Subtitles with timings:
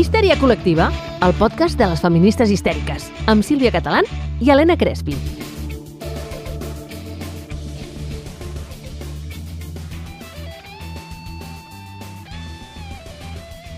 [0.00, 0.86] Histèria col·lectiva,
[1.20, 4.06] el podcast de les feministes histèriques, amb Sílvia Catalán
[4.40, 5.12] i Helena Crespi.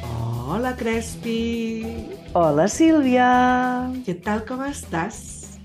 [0.07, 1.41] Hola, Crespi!
[2.39, 3.29] Hola, Sílvia!
[4.07, 5.19] Què tal, com estàs?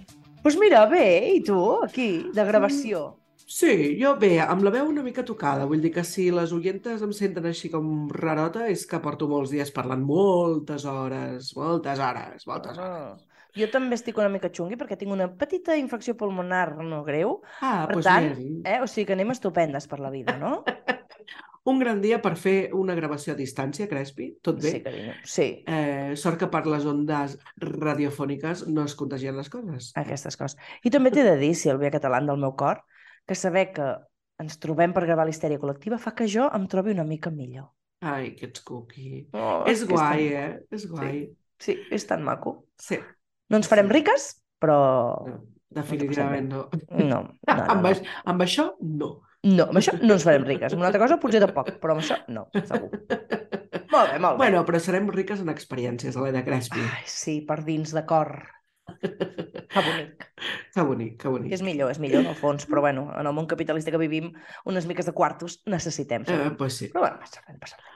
[0.10, 1.05] Doncs pues mira, bé,
[1.38, 3.05] i tu, aquí, de gravació?
[3.48, 5.66] Sí, jo bé, amb la veu una mica tocada.
[5.70, 9.54] Vull dir que si les oientes em senten així com rarota és que porto molts
[9.56, 13.23] dies parlant moltes hores, moltes hores, moltes hores.
[13.23, 13.38] Ah.
[13.58, 17.40] Jo també estic una mica xungui perquè tinc una petita infecció pulmonar no greu.
[17.62, 18.28] Ah, per doncs tant,
[18.68, 20.59] eh, o sigui que anem estupendes per la vida, no?
[21.72, 24.76] un gran dia per fer una gravació a distància, Crespi, tot bé?
[24.76, 25.48] Sí, carinyo, sí.
[25.68, 29.90] Eh, sort que per les ondes radiofòniques no es contagien les coses.
[30.00, 30.59] Aquestes coses.
[30.84, 32.84] I també t'he de dir, Sílvia Català, del meu cor,
[33.27, 33.88] que saber que
[34.41, 37.72] ens trobem per gravar l'histèria col·lectiva fa que jo em trobi una mica millor.
[38.06, 39.28] Ai, que ets cookie.
[39.33, 40.66] Oh, és guai, tan- eh?
[40.78, 41.22] És guai.
[41.59, 42.59] Sí, és tan maco.
[42.78, 43.00] Sí.
[43.50, 44.28] No ens farem riques,
[44.61, 44.78] però...
[45.25, 45.39] No,
[45.73, 46.67] definitivament no.
[46.92, 47.95] No, no, no, amb, no.
[48.33, 49.09] amb això, no.
[49.48, 50.73] No, amb això no ens farem riques.
[50.73, 52.92] Amb una altra cosa potser tampoc, però amb això no, segur.
[53.94, 54.38] Molt bé, molt bé.
[54.42, 56.81] Bueno, però serem riques en experiències, Helena Crespi.
[56.83, 58.33] Ai, sí, per dins de cor.
[59.67, 60.23] Que bonic.
[60.73, 61.53] Que bonic, que Que bonic.
[61.53, 64.31] és millor, és millor, en el fons, però bueno, en el món capitalista que vivim,
[64.66, 66.23] unes miques de quartos necessitem.
[66.27, 66.89] Eh, pues sí.
[66.93, 67.93] Però bueno, passa res, passa res.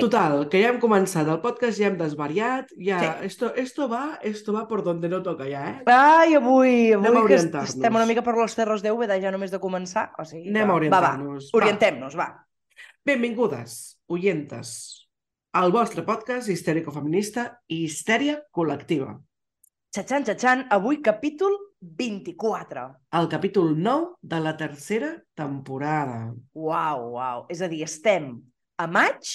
[0.00, 3.00] Total, que ja hem començat el podcast, ja hem desvariat, ja...
[3.02, 3.26] Sí.
[3.26, 5.82] Esto, esto va, esto va por donde no toca ja, eh?
[5.86, 9.60] Ai, avui, a avui que estem una mica per los cerros d'Úbeda ja només de
[9.60, 10.12] començar.
[10.18, 11.50] O sigui, Anem a va, va, orientar-nos.
[11.50, 11.58] Va.
[11.60, 12.28] orientem-nos, va.
[13.04, 14.70] Benvingudes, oyentes,
[15.52, 19.18] al vostre podcast histèrico-feminista i histèria col·lectiva.
[19.90, 22.82] Xatxan, xatxan, avui capítol 24.
[23.18, 26.32] El capítol 9 de la tercera temporada.
[26.54, 27.46] Uau, uau.
[27.50, 28.36] És a dir, estem
[28.78, 29.32] a maig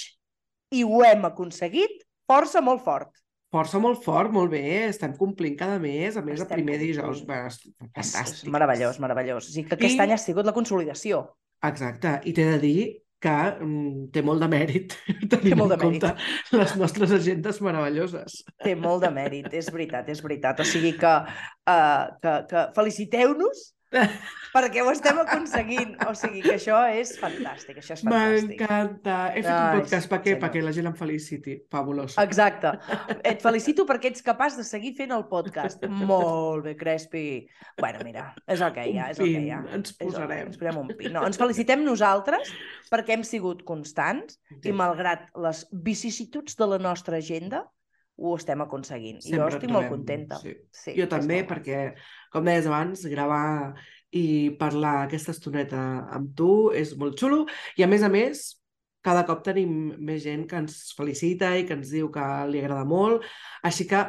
[0.71, 3.11] i ho hem aconseguit força molt fort.
[3.51, 6.95] Força molt fort, molt bé, estem complint cada mes, a més, el Estem primer complint.
[6.95, 7.25] dijous.
[7.27, 7.75] Bé, és És,
[8.15, 8.47] fantàstic.
[8.47, 9.47] és meravellós, meravellós.
[9.49, 11.35] O sigui que aquest I- any ha sigut la consolidació.
[11.63, 14.95] Exacte, i t'he de dir que mm, té molt de mèrit
[15.33, 16.11] tenint molt de en compte
[16.55, 18.41] les nostres agendes meravelloses.
[18.63, 20.61] Té molt de mèrit, és veritat, és veritat.
[20.61, 21.13] O sigui que,
[21.71, 23.74] uh, que, que feliciteu-nos
[24.55, 25.95] perquè ho estem aconseguint.
[26.07, 28.53] O sigui que això és fantàstic, això és fantàstic.
[28.55, 29.17] M'encanta.
[29.35, 30.35] He fet un podcast per què?
[30.41, 31.57] Perquè la gent em feliciti.
[31.71, 32.15] Fabulós.
[32.23, 32.71] Exacte.
[33.31, 35.83] Et felicito perquè ets capaç de seguir fent el podcast.
[35.89, 37.25] Molt bé, Crespi.
[37.81, 39.61] Bueno, mira, és el que hi ha, és el que hi ha.
[39.75, 40.47] Ens posarem.
[40.49, 41.11] Ens posarem un pin.
[41.15, 42.53] No, ens felicitem nosaltres
[42.91, 44.69] perquè hem sigut constants Sí.
[44.69, 47.65] i malgrat les vicissituds de la nostra agenda
[48.17, 49.19] ho estem aconseguint.
[49.23, 50.37] I jo Sempre estic molt trobem, contenta.
[50.39, 50.53] sí.
[50.71, 51.47] Sí, Jo també, guai.
[51.49, 51.79] perquè,
[52.31, 53.73] com deies abans, gravar
[54.15, 55.81] i parlar aquesta estoneta
[56.15, 57.45] amb tu és molt xulo
[57.75, 58.45] i, a més a més,
[59.05, 62.85] cada cop tenim més gent que ens felicita i que ens diu que li agrada
[62.89, 63.21] molt.
[63.61, 63.99] Així que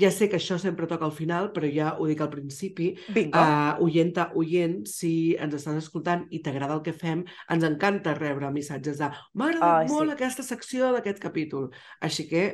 [0.00, 2.92] ja sé que això sempre toca al final, però ja ho dic al principi.
[3.14, 3.76] Vinga.
[3.78, 8.50] Uh, oienta, oient, si ens estàs escoltant i t'agrada el que fem, ens encanta rebre
[8.54, 10.16] missatges de m'ha agradat Ai, molt sí.
[10.16, 11.70] aquesta secció d'aquest capítol.
[12.00, 12.44] Així que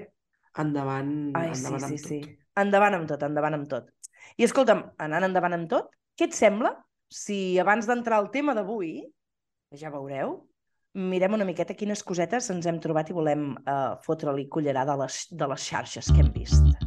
[0.62, 2.20] endavant, Ai, sí, endavant sí, amb sí.
[2.24, 2.42] tot.
[2.62, 3.92] Endavant amb tot, endavant amb tot.
[4.40, 6.72] I escolta'm, anant endavant amb tot, què et sembla
[7.12, 8.98] si abans d'entrar al tema d'avui,
[9.76, 10.38] ja veureu,
[10.96, 15.26] mirem una miqueta quines cosetes ens hem trobat i volem uh, fotre-li cullerada a les,
[15.30, 16.85] de les xarxes que hem vist.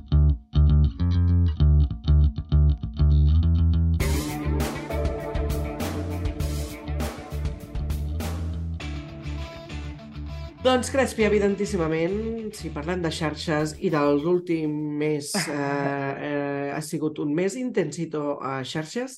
[10.69, 17.17] Doncs, Crespi, evidentíssimament, si parlem de xarxes i de l'últim mes eh, eh, ha sigut
[17.23, 19.15] un mes intensito a xarxes,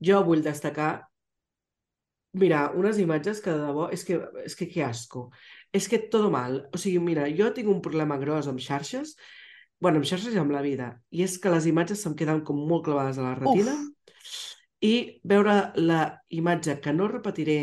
[0.00, 1.02] jo vull destacar,
[2.40, 4.16] mira, unes imatges que de debò, és que,
[4.48, 5.26] és que que asco,
[5.68, 6.62] és que todo mal.
[6.72, 9.18] O sigui, mira, jo tinc un problema gros amb xarxes,
[9.76, 12.62] bueno, amb xarxes i amb la vida, i és que les imatges se'm queden com
[12.72, 13.76] molt clavades a la retina,
[14.80, 14.94] i
[15.28, 16.00] veure la
[16.40, 17.60] imatge que no repetiré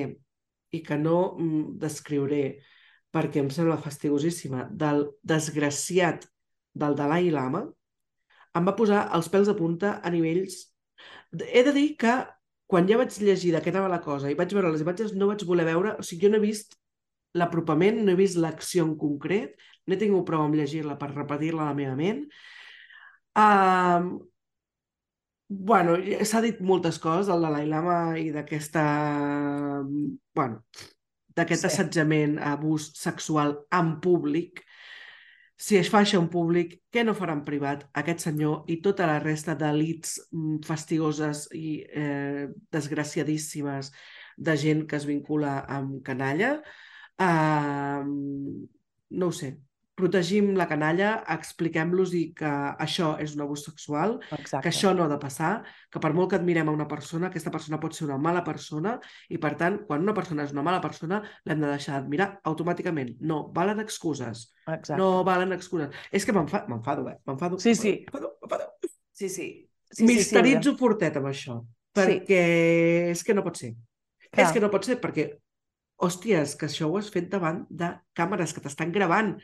[0.69, 2.43] i que no mm, descriuré
[3.13, 6.25] perquè em sembla fastigosíssima, del desgraciat
[6.73, 7.67] del Dalai Lama,
[8.57, 10.63] em va posar els pèls de punta a nivells...
[11.33, 12.13] He de dir que
[12.69, 15.29] quan ja vaig llegir de què anava la cosa i vaig veure les imatges, no
[15.31, 15.95] vaig voler veure...
[15.99, 16.77] O sigui, jo no he vist
[17.37, 21.65] l'apropament, no he vist l'acció en concret, no he tingut prou amb llegir-la per repetir-la
[21.65, 22.23] a la meva ment.
[23.43, 24.09] Um,
[25.49, 25.97] bueno,
[26.29, 28.83] s'ha dit moltes coses del Dalai Lama i d'aquesta...
[30.37, 30.61] Bueno,
[31.35, 31.67] d'aquest Sí.
[31.67, 34.63] assetjament, abús sexual en públic,
[35.57, 39.05] si es fa això en públic, què no farà en privat aquest senyor i tota
[39.07, 43.91] la resta d'elits mm, fastigoses i eh, desgraciadíssimes
[44.37, 46.57] de gent que es vincula amb canalla?
[47.21, 48.03] Uh,
[49.13, 49.53] no ho sé.
[49.95, 52.49] Protegim la canalla, expliquem-los i que
[52.81, 54.63] això és un abús sexual, Exacte.
[54.65, 55.51] que això no ha de passar,
[55.91, 58.95] que per molt que admirem a una persona, aquesta persona pot ser una mala persona
[59.29, 63.15] i, per tant, quan una persona és una mala persona, l'hem de deixar d'admirar automàticament.
[63.21, 64.47] No, valen excuses.
[64.65, 64.97] Exacte.
[64.97, 65.93] No valen excuses.
[66.11, 67.19] És que m'enfa- m'enfado, eh?
[67.27, 67.59] M'enfado.
[67.59, 68.05] Sí, sí.
[68.11, 68.71] M'enfado.
[69.13, 69.69] Sí, sí.
[69.91, 71.59] sí, sí Misteritzo fortet amb això.
[71.93, 72.43] Perquè
[73.13, 73.75] és que no pot ser.
[74.31, 74.47] Clar.
[74.47, 75.27] És que no pot ser perquè,
[76.01, 79.35] hòstia, és que això ho has fet davant de càmeres que t'estan gravant.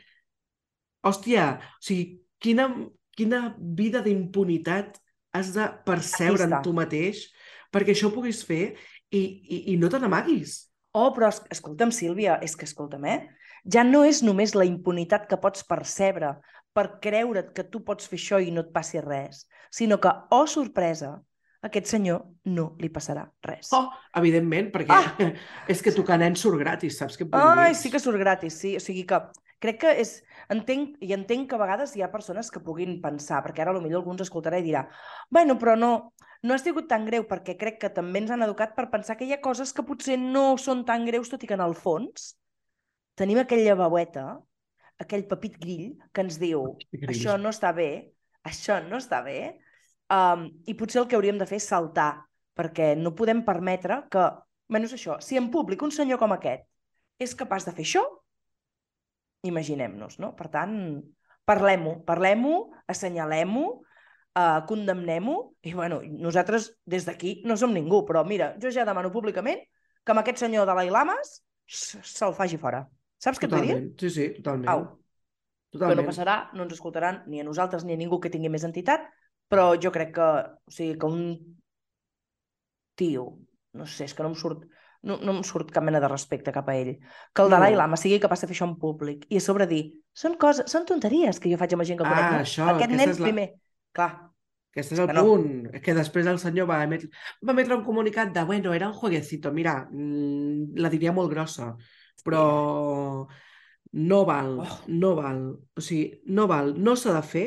[1.06, 1.44] Hòstia,
[1.80, 2.68] o sigui, quina,
[3.16, 4.98] quina vida d'impunitat
[5.36, 7.28] has de percebre en tu mateix
[7.72, 8.74] perquè això ho puguis fer
[9.14, 10.66] i, i, i no te n'amaguis.
[10.92, 13.18] Oh, però es- escolta'm, Sílvia, és que escolta'm, eh?
[13.70, 16.32] Ja no és només la impunitat que pots percebre
[16.74, 20.46] per creure't que tu pots fer això i no et passi res, sinó que, oh,
[20.50, 21.12] sorpresa,
[21.60, 23.68] a aquest senyor no li passarà res.
[23.76, 25.14] Oh, evidentment, perquè Ah!
[25.70, 28.74] és que tocar nens surt gratis, saps què et Ai, sí que surt gratis, sí.
[28.78, 29.18] O sigui que
[29.62, 30.18] crec que és...
[30.50, 33.94] Entenc, I entenc que a vegades hi ha persones que puguin pensar, perquè ara potser
[33.94, 34.86] algú ens escoltarà i dirà
[35.30, 35.90] bueno, però no,
[36.42, 39.28] no ha sigut tan greu, perquè crec que també ens han educat per pensar que
[39.28, 42.32] hi ha coses que potser no són tan greus, tot i que en el fons
[43.20, 44.24] tenim aquella veueta,
[45.00, 46.64] aquell pepit grill que ens diu
[47.08, 47.90] això no està bé,
[48.48, 49.38] això no està bé,
[50.12, 52.24] um, i potser el que hauríem de fer és saltar,
[52.56, 54.24] perquè no podem permetre que,
[54.72, 56.66] menys això, si en públic un senyor com aquest
[57.20, 58.04] és capaç de fer això,
[59.46, 60.34] imaginem-nos, no?
[60.36, 60.74] Per tant,
[61.48, 63.66] parlem-ho, parlem-ho, assenyalem-ho,
[64.36, 69.10] uh, condemnem-ho, i bueno, nosaltres des d'aquí no som ningú, però mira, jo ja demano
[69.12, 69.62] públicament
[70.04, 72.84] que amb aquest senyor Dalai Lamas se- se'l faci fora.
[73.20, 73.74] Saps què et vull dir?
[73.74, 74.68] Totalment, sí, sí, totalment.
[74.72, 74.84] Au,
[75.70, 76.08] que no totalment.
[76.08, 79.04] passarà, no ens escoltaran ni a nosaltres ni a ningú que tingui més entitat,
[79.50, 80.28] però jo crec que,
[80.66, 81.56] o sigui, que un
[82.94, 83.38] tio,
[83.72, 84.64] no sé, és que no em surt,
[85.02, 86.96] no, no em surt cap mena de respecte cap a ell,
[87.34, 87.56] que el No.
[87.56, 89.82] Dalai Lama sigui capaç de fer això en públic i a sobre dir,
[90.12, 92.24] són coses, són tonteries que jo faig amb la gent que conec.
[92.24, 92.42] Ah, no?
[92.44, 93.46] això, Aquest nen, la- primer,
[93.96, 94.10] clar,
[94.70, 95.22] Aquest és el que no.
[95.26, 95.70] punt.
[95.74, 97.08] És que després el senyor va emetre,
[97.42, 99.50] va emetre un comunicat de, bueno, era un jueguecito.
[99.52, 101.72] Mira, mm, la diria molt grossa,
[102.22, 103.26] però
[103.92, 104.78] no val, Oh.
[104.86, 105.40] no val.
[105.74, 107.46] O sigui, no val, no s'ha de fer,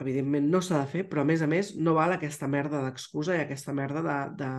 [0.00, 3.36] evidentment no s'ha de fer, però a més a més no val aquesta merda d'excusa
[3.36, 4.18] i aquesta merda de...
[4.44, 4.50] de...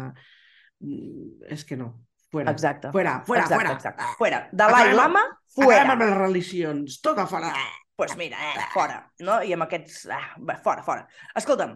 [0.80, 2.06] Mm, És que no.
[2.32, 2.52] Fuera.
[2.52, 2.92] exacte.
[2.92, 3.74] Fuera, fuera, exacte, fuera.
[3.76, 4.04] Exacte.
[4.18, 4.50] Fuera.
[4.52, 5.92] Dalai Acabem- Lama, Acabem fuera.
[5.92, 7.54] amb les religions, tot a fora.
[7.96, 9.42] pues mira, eh, fora, no?
[9.44, 10.06] I amb aquests...
[10.10, 11.08] Ah, fora, fora.
[11.36, 11.74] Escolta'm,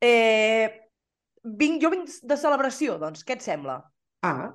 [0.00, 0.70] eh,
[1.44, 3.78] vinc, jo vinc de celebració, doncs, què et sembla?
[4.24, 4.52] Ah,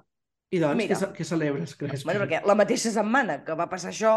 [0.50, 0.96] i doncs, Mira.
[0.98, 2.06] què, què celebres, Crespi?
[2.10, 4.16] Bueno, perquè la mateixa setmana que va passar això,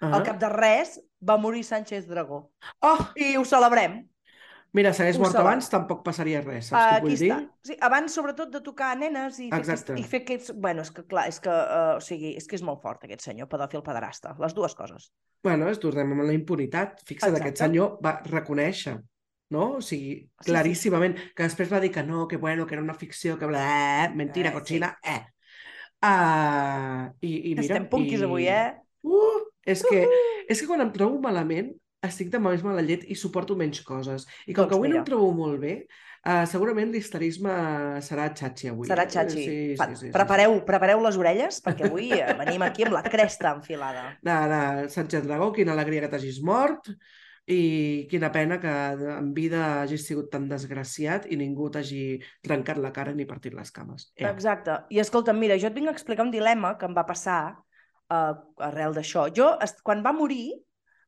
[0.00, 0.10] Ah.
[0.16, 2.50] al cap de res, va morir Sánchez Dragó.
[2.80, 4.08] Oh, I ho celebrem.
[4.74, 7.30] Mira, si hagués mort abans tampoc passaria res, saps què et Aquí vull dir?
[7.30, 7.68] està.
[7.70, 9.94] Sí, abans, sobretot, de tocar a nenes i fer, Exacte.
[9.94, 10.52] aquest, i fer aquests...
[10.66, 13.22] Bueno, és que, clar, és que, uh, o sigui, és que és molt fort, aquest
[13.24, 14.34] senyor, pedòfil, pederasta.
[14.42, 15.08] Les dues coses.
[15.44, 17.02] Bueno, és tornem amb la impunitat.
[17.06, 17.64] Fixa't, aquest Exacte.
[17.68, 18.96] senyor va reconèixer,
[19.54, 19.66] no?
[19.78, 22.94] O sigui, Sí, claríssimament, que després va dir que no, que bueno, que era una
[22.98, 24.58] ficció, que bla, mentira, Eh, sí.
[24.58, 25.20] cochina, eh.
[26.04, 28.24] Uh, i, i mira, Estem punquis i...
[28.26, 28.74] avui, eh?
[29.04, 30.02] Uh, és que,
[30.52, 31.70] és que quan em trobo malament
[32.06, 34.26] estic de més mala llet i suporto menys coses.
[34.46, 35.02] I com Doncs que avui no mira.
[35.02, 35.74] em trobo molt bé,
[36.26, 37.56] uh, segurament l'histerisme
[38.04, 38.88] serà xatxi avui.
[38.90, 39.12] Serà eh?
[39.16, 39.42] xatxi.
[39.42, 43.04] Sí, sí, sí, sí, prepareu, prepareu les orelles, perquè avui eh, venim aquí amb la
[43.08, 44.08] cresta enfilada.
[44.28, 44.62] de, de
[44.94, 46.92] Sánchez Dragó, quina alegria que t'hagis mort
[47.44, 48.72] i quina pena que
[49.12, 53.70] en vida hagis sigut tan desgraciat i ningú t'hagi trencat la cara ni partit les
[53.70, 54.08] cames.
[54.16, 54.24] Eh.
[54.30, 54.78] Exacte.
[54.88, 58.32] I escolta'm, mira, jo et vinc a explicar un dilema que em va passar uh,
[58.64, 59.28] arrel d'això.
[59.36, 59.50] Jo,
[59.84, 60.54] quan va morir,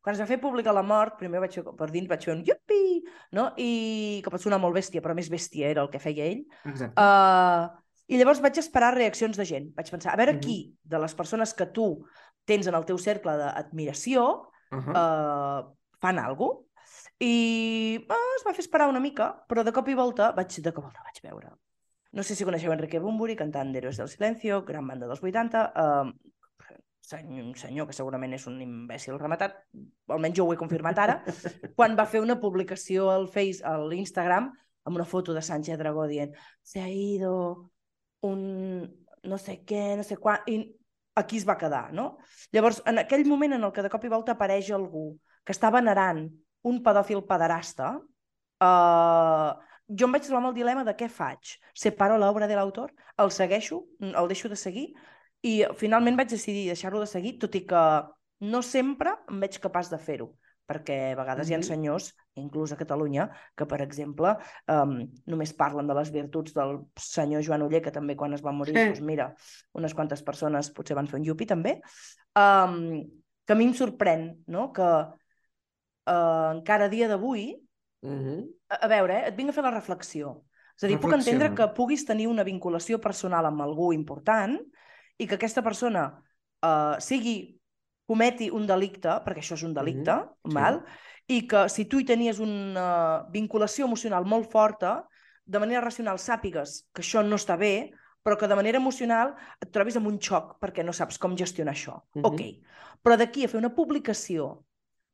[0.07, 2.45] quan es va fer pública la mort, primer vaig fer, per dins vaig fer un
[2.47, 3.01] yupi,
[3.35, 3.49] no?
[3.59, 6.45] I que pot sonar molt bèstia, però més bèstia era el que feia ell.
[6.71, 6.95] Exacte.
[6.95, 7.67] Uh,
[8.07, 9.73] I llavors vaig esperar reaccions de gent.
[9.75, 10.41] Vaig pensar, a veure Mhm.
[10.45, 12.05] qui de les persones que tu
[12.47, 14.95] tens en el teu cercle d'admiració Uh -huh.
[14.95, 16.63] uh, fan alguna cosa.
[17.19, 20.73] I uh, es va fer esperar una mica, però de cop i volta vaig, de
[20.73, 21.51] cop i volta vaig veure.
[22.13, 26.13] No sé si coneixeu Enrique Bumburi, cantant d'Héroes del Silencio, gran banda dels 80, uh,
[27.15, 29.59] un senyor que segurament és un imbècil rematat,
[30.11, 31.21] almenys jo ho he confirmat ara,
[31.79, 34.51] quan va fer una publicació al Face, a l'Instagram,
[34.87, 37.71] amb una foto de Sánchez Dragó dient se ha ido
[38.27, 38.43] un
[39.27, 40.61] no sé què, no sé quan, i
[41.19, 42.19] aquí es va quedar, no?
[42.55, 45.09] Llavors, en aquell moment en el que de cop i volta apareix algú
[45.47, 46.27] que està venerant
[46.67, 47.97] un pedòfil pederasta,
[48.63, 49.51] eh,
[49.87, 51.57] jo em vaig trobar amb el dilema de què faig.
[51.75, 54.89] Separo l'obra de l'autor, el segueixo, el deixo de seguir,
[55.47, 57.85] i finalment vaig decidir deixar-lo de seguir, tot i que
[58.47, 60.33] no sempre em veig capaç de fer-ho
[60.67, 62.09] perquè a vegades hi ha senyors,
[62.43, 64.33] inclús a Catalunya, que, per exemple,
[64.67, 64.97] um,
[65.31, 68.75] només parlen de les virtuts del senyor Joan Uller, que també quan es va morir,
[68.75, 68.88] Sí.
[68.88, 69.29] doncs mira,
[69.79, 71.76] unes quantes persones potser van fer un yupi també,
[72.35, 72.99] um,
[73.47, 74.73] que a mi em sorprèn, no?
[74.73, 74.88] que
[76.07, 77.62] eh, encara a dia d'avui,
[78.03, 78.49] Uh -huh.
[78.69, 80.43] a, a veure, eh, et vinc a fer la reflexió.
[80.76, 84.61] És a dir, puc entendre que puguis tenir una vinculació personal amb algú important
[85.18, 86.08] i que aquesta persona
[86.62, 87.37] eh, sigui
[88.06, 90.56] cometi un delicte, perquè això és un delicte, mm sí.
[90.56, 90.82] val?
[91.26, 95.00] i que si tu hi tenies una vinculació emocional molt forta,
[95.46, 97.90] de manera racional sàpigues que això no està bé,
[98.23, 101.75] però que de manera emocional et trobis amb un xoc perquè no saps com gestionar
[101.75, 102.00] això.
[102.14, 102.25] Mhm.
[102.26, 102.40] Ok.
[103.02, 104.64] Però d'aquí a fer una publicació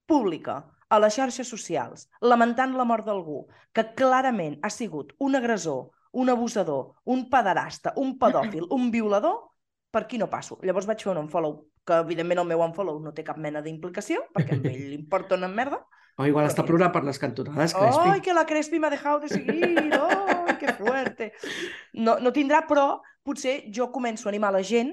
[0.07, 5.91] pública a les xarxes socials, lamentant la mort d'algú, que clarament ha sigut un agressor,
[6.13, 9.52] un abusador, un pederasta, un pedòfil, un violador,
[9.93, 10.59] per aquí no passo.
[10.65, 14.25] Llavors vaig fer un unfollow, que evidentment el meu unfollow no té cap mena d'implicació,
[14.35, 15.83] perquè a ell li importa una merda.
[16.21, 18.11] O igual està plorant per les cantonades, Crespi.
[18.11, 19.93] ¡Ay, que la Crespi m'ha dejado de seguir!
[20.01, 21.33] ¡Ay, que fuerte!
[21.93, 24.93] No, no tindrà, però potser jo començo a animar la gent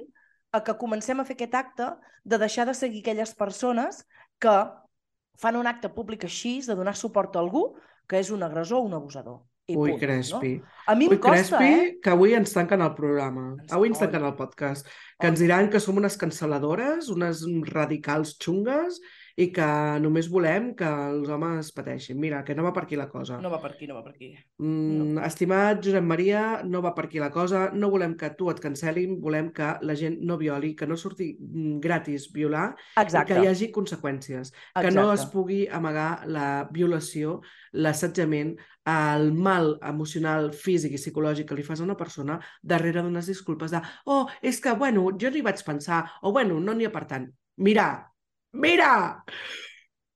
[0.55, 1.89] a que comencem a fer aquest acte
[2.23, 4.05] de deixar de seguir aquelles persones
[4.39, 4.55] que
[5.39, 7.69] fan un acte públic així, de donar suport a algú
[8.09, 9.43] que és un agressor o un abusador.
[9.69, 10.55] I Ui, punt, Crespi.
[10.57, 10.75] No?
[10.89, 11.93] A mi em Ui, costa, Crespi, eh?
[12.01, 13.51] que avui ens tanquen el programa.
[13.61, 14.87] Ens- Avui ens tanquen el podcast.
[15.19, 15.31] Que Oi.
[15.35, 18.97] ens diran que som unes cancel·ladores, unes radicals xungues
[19.39, 19.65] i que
[20.03, 22.17] només volem que els homes pateixin.
[22.19, 23.37] Mira, que no va per aquí la cosa.
[23.39, 24.33] No va per aquí, no va per aquí.
[24.57, 27.69] Mm, Estimat Josep Maria, no va per aquí la cosa.
[27.71, 31.29] No volem que tu et cancel·lin, volem que la gent no violi, que no surti
[31.39, 33.31] mm, gratis violar Exacte.
[33.31, 34.51] i que hi hagi conseqüències.
[34.75, 35.33] Que no es exacte.
[35.37, 37.39] pugui amagar la violació,
[37.73, 38.57] l'assetjament,
[38.89, 43.71] el mal emocional, físic i psicològic que li fas a una persona darrere d'unes disculpes
[43.75, 46.93] de oh, és que, bueno, jo no hi vaig pensar, o bueno, no n'hi ha
[46.93, 47.29] per tant.
[47.59, 47.89] Mira,
[48.53, 48.91] mira,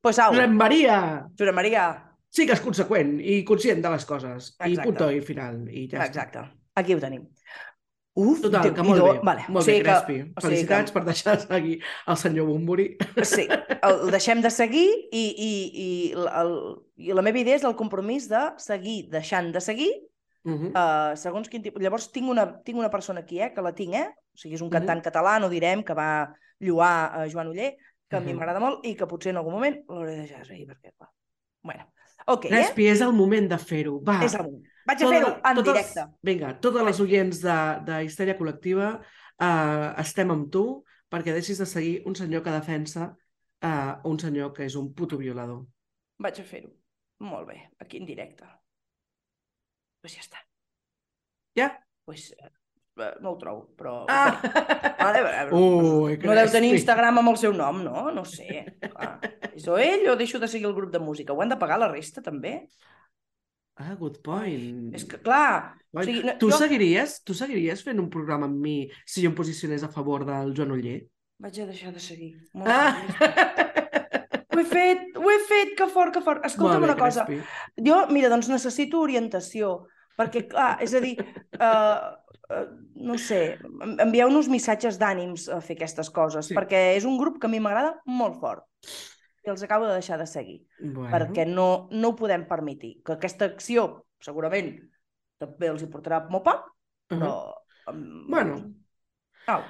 [0.04, 1.84] Pues au, Josep Maria, Josep Maria,
[2.28, 4.50] sí que és conseqüent i conscient de les coses.
[4.60, 4.88] I Exacte.
[4.90, 5.62] punto i final.
[5.72, 6.08] I ja està.
[6.10, 6.42] exacte.
[6.82, 7.24] Aquí ho tenim.
[8.14, 9.14] Uf, Total, que molt bé.
[9.26, 9.44] Vale.
[9.50, 10.16] Molt o sigui bé, Crespi.
[10.20, 11.78] Que, o sigui Felicitats que, per deixar de seguir
[12.14, 12.88] el senyor Bumburi.
[13.26, 13.48] Sí,
[13.90, 15.54] el deixem de seguir i, i,
[15.86, 16.54] i, el,
[17.02, 19.94] i la meva idea és el compromís de seguir deixant de seguir
[20.44, 20.72] Uh -huh.
[20.76, 21.82] uh, segons quin tipus...
[21.82, 24.10] Llavors tinc una, tinc una persona aquí, eh, que la tinc, eh?
[24.12, 27.78] O sigui, és un cantant català, no direm, que va lluar a Joan Uller,
[28.10, 30.46] que a mi m'agrada molt i que potser en algun moment l'hauré de deixar de
[30.46, 30.92] seguir, perquè...
[30.98, 31.10] clar.
[31.64, 31.88] Bueno,
[32.28, 32.50] ok, eh?
[32.50, 34.02] Crespi, és el moment de fer-ho.
[34.04, 34.73] Va, És el moment.
[34.88, 36.06] Vaig a fer-ho en totes- directe.
[36.24, 40.64] Vinga, totes les oients de, de Histèria Col·lectiva eh, estem amb tu
[41.14, 43.12] perquè deixis de seguir un senyor que defensa
[43.64, 45.64] eh, un senyor que és un puto violador.
[46.20, 46.72] Vaig a fer-ho.
[47.24, 48.44] Molt bé, aquí en directe.
[48.44, 50.42] Doncs pues ja està.
[51.56, 51.68] Ja?
[52.04, 53.94] Pues, eh, no ho trobo, però...
[54.12, 54.34] Ah!
[55.04, 56.74] Vale, veure, Ui, no deu tenir.
[56.76, 58.10] Instagram amb el seu nom, no?
[58.12, 58.66] No sé.
[58.84, 59.14] Clar.
[59.56, 61.32] És o ell o deixo de seguir el grup de música.
[61.34, 62.58] Ho han de pagar la resta, també?
[63.82, 64.94] Ah, good point.
[64.94, 65.74] És que, clar...
[65.94, 68.76] O sigui, no, tu, jo seguiries, tu seguiries fent un programa amb mi
[69.06, 71.00] si jo em posicionés a favor del Joan Oller?
[71.44, 72.32] vaig a deixar de seguir.
[72.56, 72.94] Molt Ah!
[74.54, 76.44] Ho he fet, ho he fet, que fort, que fort.
[76.46, 77.26] Escolta'm bé, una cosa.
[77.26, 77.84] Crespi.
[77.88, 79.72] Jo, mira, doncs necessito orientació,
[80.18, 81.16] perquè, clar, és a dir,
[81.58, 82.14] uh,
[83.10, 83.42] no sé,
[83.82, 86.56] en- envieu-nos missatges d'ànims a fer aquestes coses, Sí.
[86.56, 88.64] perquè és un grup que a mi m'agrada molt fort.
[89.44, 91.10] I els acabo de deixar de seguir, Bueno.
[91.12, 93.02] perquè no, no ho podem permetir.
[93.04, 94.78] Que aquesta acció, segurament,
[95.38, 96.70] també els hi portarà molt poc,
[97.12, 97.20] Uh -huh.
[97.20, 97.54] però...
[97.94, 98.56] Um, Bueno.
[99.48, 99.62] Au.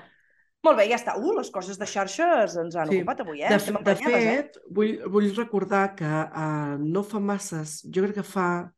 [0.63, 1.17] Molt bé, ja està.
[1.17, 2.97] Uh, les coses de xarxes ens han Sí.
[3.01, 3.49] ocupat avui, eh?
[3.49, 3.95] De, de eh?
[3.95, 8.71] fet, vull, vull recordar que uh, no fa masses, jo crec que fa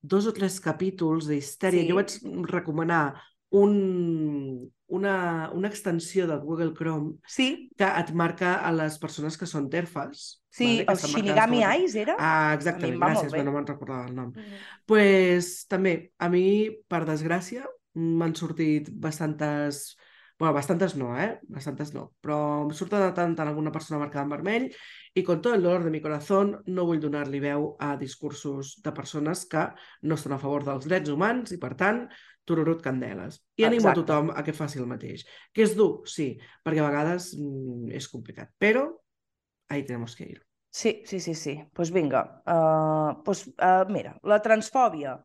[0.00, 1.88] dos o tres capítols d'Histèria, Sí.
[1.88, 5.16] jo vaig recomanar un, una,
[5.56, 10.42] una extensió del Google Chrome Sí, que et marca a les persones que són terfes.
[10.52, 10.92] sí, vale?
[10.92, 12.16] el Shinigami Eyes era?
[12.20, 14.32] Ah, exactament, gràcies, no me'n recordava el nom.
[14.36, 14.62] Mhm.
[14.86, 16.44] pues, també, a mi,
[16.88, 19.96] per desgràcia, m'han sortit bastantes...
[20.38, 21.38] Bueno, bastantes no, eh?
[21.46, 22.16] Bastantes no.
[22.24, 24.64] Però em surt de tant en alguna persona marcada en vermell
[25.14, 28.90] i con tot el dolor de mi corazón no vull donar-li veu a discursos de
[28.96, 29.68] persones que
[30.02, 32.08] no estan a favor dels drets humans i, per tant,
[32.44, 33.40] tururut candeles.
[33.56, 34.00] I animo a Exacte.
[34.02, 35.24] tothom a que faci el mateix.
[35.52, 36.32] Que és dur, sí,
[36.64, 38.50] perquè a vegades mm, és complicat.
[38.58, 38.88] Però
[39.68, 40.40] ahí tenemos que ir.
[40.72, 41.54] Sí, sí, sí, sí.
[41.56, 42.22] Doncs pues vinga.
[42.46, 45.18] Uh, pues, uh, mira, la transfòbia,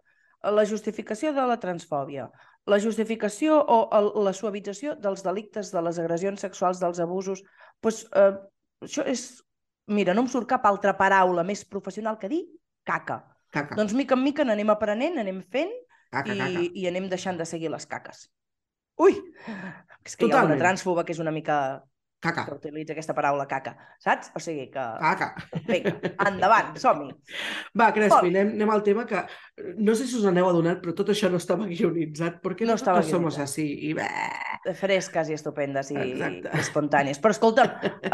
[0.44, 2.28] la justificació de la transfòbia,
[2.68, 7.44] la justificació o el, la suavització dels delictes, de les agressions sexuals, dels abusos,
[7.82, 8.36] doncs uh,
[8.84, 9.30] això és...
[9.88, 12.42] Mira, no em surt cap altra paraula més professional que dir
[12.84, 13.22] caca.
[13.56, 15.72] Caca, Doncs mica en mica n'anem aprenent, anem fent
[16.24, 16.64] caca, caca.
[16.66, 18.28] i, i anem deixant de seguir les caques.
[18.98, 19.14] Ui!
[20.06, 20.56] És que hi ha Totalment.
[20.56, 21.84] una transfoba que és una mica
[22.20, 22.48] Caca.
[22.48, 24.32] que utilitza aquesta paraula caca, saps?
[24.34, 24.82] O sigui que...
[24.98, 25.28] Caca.
[25.68, 25.92] Vinga,
[26.26, 27.12] endavant, som-hi.
[27.78, 29.22] Va, Crespi, anem, anem al tema que
[29.78, 32.80] no sé si us aneu adonat, però tot això no estava guionitzat, perquè No no
[32.82, 33.44] estava somos guionitzat.
[33.46, 36.50] así, i Fresques i estupendes i, Exacte.
[36.58, 37.22] i espontànies.
[37.22, 37.70] Però escolta'm,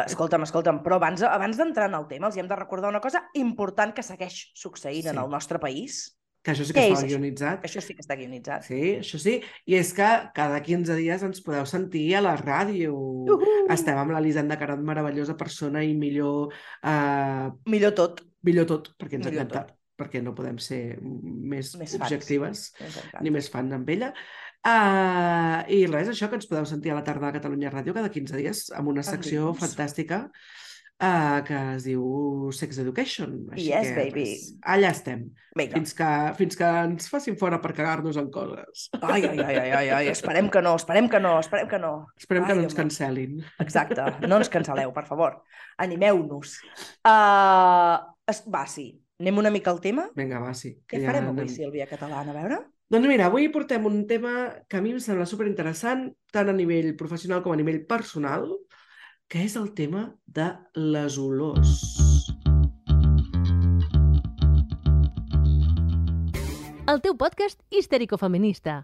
[0.05, 3.23] escolta'm, escolta'm, però abans, abans d'entrar en el tema els hem de recordar una cosa
[3.39, 5.09] important que segueix succeint Sí.
[5.15, 6.09] en el nostre país.
[6.43, 7.11] Que això sí que Què és estava això?
[7.13, 7.63] guionitzat.
[7.63, 8.65] Això sí que està guionitzat.
[8.67, 9.37] Sí, això sí.
[9.65, 12.91] I és que cada 15 dies ens podeu sentir a la ràdio.
[12.93, 13.53] Uhu!
[13.71, 16.51] Estem amb l'Elisenda Carat, meravellosa persona i millor,
[16.83, 18.21] eh, Millor tot.
[18.43, 22.01] millor tot, perquè ens Millor encanta, perquè no podem ser més, Més fans.
[22.01, 23.21] objectives encanta.
[23.23, 24.13] ni més fans amb ella.
[24.63, 28.07] Uh, I res, això que ens podeu sentir a la tarda de Catalunya Ràdio cada
[28.11, 30.29] 15 dies amb una secció fantàstica
[31.01, 32.03] uh, que es diu
[32.53, 33.33] Sex Education.
[33.53, 34.25] Així Yes, que, baby.
[34.25, 35.23] res, allà estem,
[35.57, 35.77] Vinga.
[35.79, 38.89] fins que, fins que ens facin fora per cagar-nos en coses.
[39.01, 41.93] Ai, ai, ai, ai, ai, ai, esperem que no, esperem que no, esperem que no.
[42.17, 43.39] Esperem que Ai, no ens cancel·lin.
[43.63, 45.39] Exacte, no ens cancel·leu, per favor.
[45.77, 46.57] Animeu-nos.
[47.07, 47.97] Uh,
[48.29, 48.43] es...
[48.49, 48.89] Va, sí,
[49.21, 50.09] anem una mica al tema.
[50.15, 50.75] Vinga, va, sí.
[50.87, 51.55] que Què ja farem avui, anem.
[51.55, 52.33] Sílvia Catalana?
[52.33, 52.61] A veure?
[52.93, 54.33] Doncs mira, avui portem un tema
[54.69, 58.45] que a mi em sembla superinteressant, tant a nivell professional com a nivell personal,
[59.33, 60.01] que és el tema
[60.37, 60.43] de
[60.77, 61.69] les olors.
[66.93, 68.75] El teu podcast histèrico-feminista.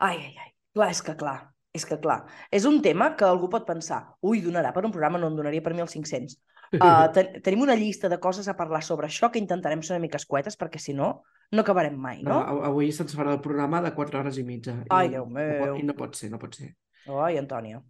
[0.00, 0.48] Ai, ai, ai.
[0.72, 1.36] Clar, és que clar,
[1.76, 2.22] és que clar.
[2.48, 5.60] És un tema que algú pot pensar, ui, donarà per un programa, no en donaria
[5.60, 6.38] per 1.500.
[6.72, 10.02] Uh, ten tenim una llista de coses a parlar sobre això que intentarem ser una
[10.06, 12.62] mica escuetes, perquè si no, no acabarem mai, No, no?
[12.64, 14.78] avui se'ns farà el programa de 4 hores i mitja.
[14.86, 15.76] I Ai, Déu no pot- meu.
[15.76, 16.70] I no pot ser, no pot ser.
[17.08, 17.82] Ai, Antònia.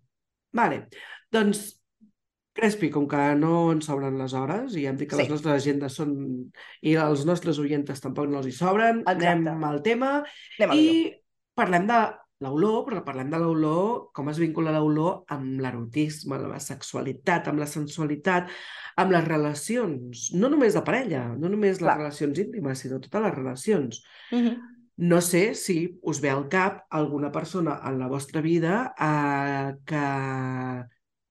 [0.53, 0.87] Vale,
[1.33, 1.79] doncs,
[2.53, 5.23] Crespi, com que no ens sobren les hores, i hem dit que Sí.
[5.23, 6.11] les nostres agendes són...
[6.83, 9.27] i els nostres oients tampoc no els hi sobren, Exacte.
[9.31, 10.11] anem al tema
[10.59, 10.99] Anem i I...
[11.57, 12.01] parlem de
[12.43, 17.63] l'olor, però parlem de l'olor, com es vincula l'olor amb l'erotisme, amb la sexualitat, amb
[17.63, 18.51] la sensualitat,
[19.01, 21.97] amb les relacions, no només de parella, no només les Clar.
[22.01, 24.03] relacions íntimes, sinó totes les relacions.
[24.33, 24.57] Uh -huh.
[24.97, 30.05] No sé si us ve al cap alguna persona en la vostra vida eh, que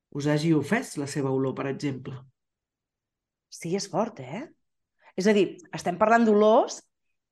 [0.10, 2.16] us hagi ofès la seva olor, per exemple.
[3.50, 4.50] Sí, és fort, eh?
[5.16, 6.82] És a dir, estem parlant d'olors,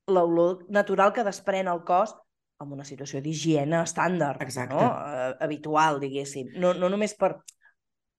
[0.07, 2.15] l'olor natural que desprèn el cos
[2.59, 4.75] en una situació d'higiene estàndard, Exacte.
[4.75, 4.89] no?
[4.89, 6.49] Eh, habitual, diguéssim.
[6.59, 7.31] No, no només per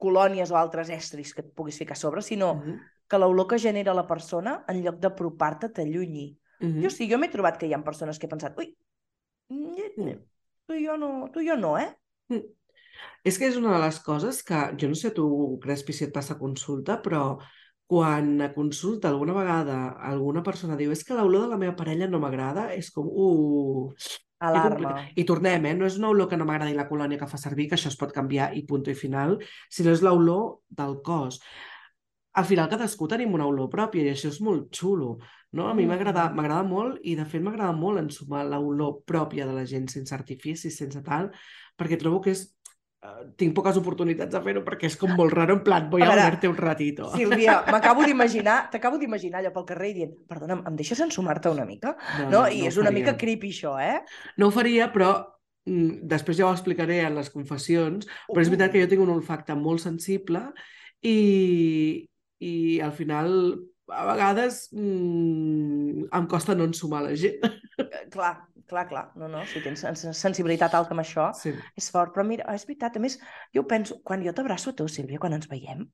[0.00, 2.78] colònies o altres estris que et puguis ficar a sobre, sinó Mhm,
[3.10, 6.28] que l'olor que genera la persona, en lloc d'apropar-te, t'allunyi.
[6.60, 6.82] mhm.
[6.84, 8.74] Jo sí, jo m'he trobat que hi ha persones que he pensat, ui,
[9.50, 10.20] Mm.
[10.66, 11.90] tu i jo no, tu i jo no, eh?
[13.24, 15.26] És que és una de les coses que, jo no sé tu,
[15.62, 17.38] Crespi, si et passa a consulta, però
[17.90, 19.76] quan a consulta alguna vegada
[20.12, 23.90] alguna persona diu és que l'olor de la meva parella no m'agrada, és com, uh...
[24.40, 24.94] Alarma.
[25.20, 25.74] I tornem, eh?
[25.76, 27.98] No és una olor que no m'agradi la colònia que fa servir, que això es
[28.00, 29.34] pot canviar i punt i final,
[29.68, 31.42] sinó és l'olor del cos.
[32.40, 35.18] Al final cadascú tenim una olor pròpia i això és molt xulo,
[35.52, 35.66] no?
[35.68, 35.90] A mi Mm.
[35.90, 40.14] m'agrada m'agrada molt i de fet m'agrada molt ensumar l'olor pròpia de la gent sense
[40.14, 41.32] artificis, sense tal,
[41.76, 42.46] perquè trobo que és
[43.40, 46.48] tinc poques oportunitats de fer-ho perquè és com molt raro, en plan, voy A olerte
[46.50, 47.08] un ratito.
[47.14, 51.64] Sílvia, m'acabo d'imaginar, t'acabo d'imaginar allò pel carrer i dient, perdona'm, em deixes ensumar-te una
[51.64, 51.94] mica?
[52.28, 52.98] No, I ho és una faria.
[52.98, 54.02] mica creepy això, eh?
[54.36, 55.14] No ho faria, però
[55.64, 59.16] mm, després ja ho explicaré en les confessions, però és veritat que jo tinc un
[59.16, 60.44] olfacte molt sensible
[61.00, 62.04] i,
[62.44, 63.32] i al final
[63.90, 67.40] a vegades mm, em costa no ensumar la gent.
[67.80, 68.34] Eh, Clar,
[68.70, 69.04] clar, clar.
[69.18, 71.52] No, no, si tens sens- sensibilitat alta amb això, Sí.
[71.76, 72.14] és fort.
[72.14, 73.18] Però mira, és veritat, a més,
[73.54, 75.84] jo penso, quan jo t'abraço a tu, Sílvia, quan ens veiem,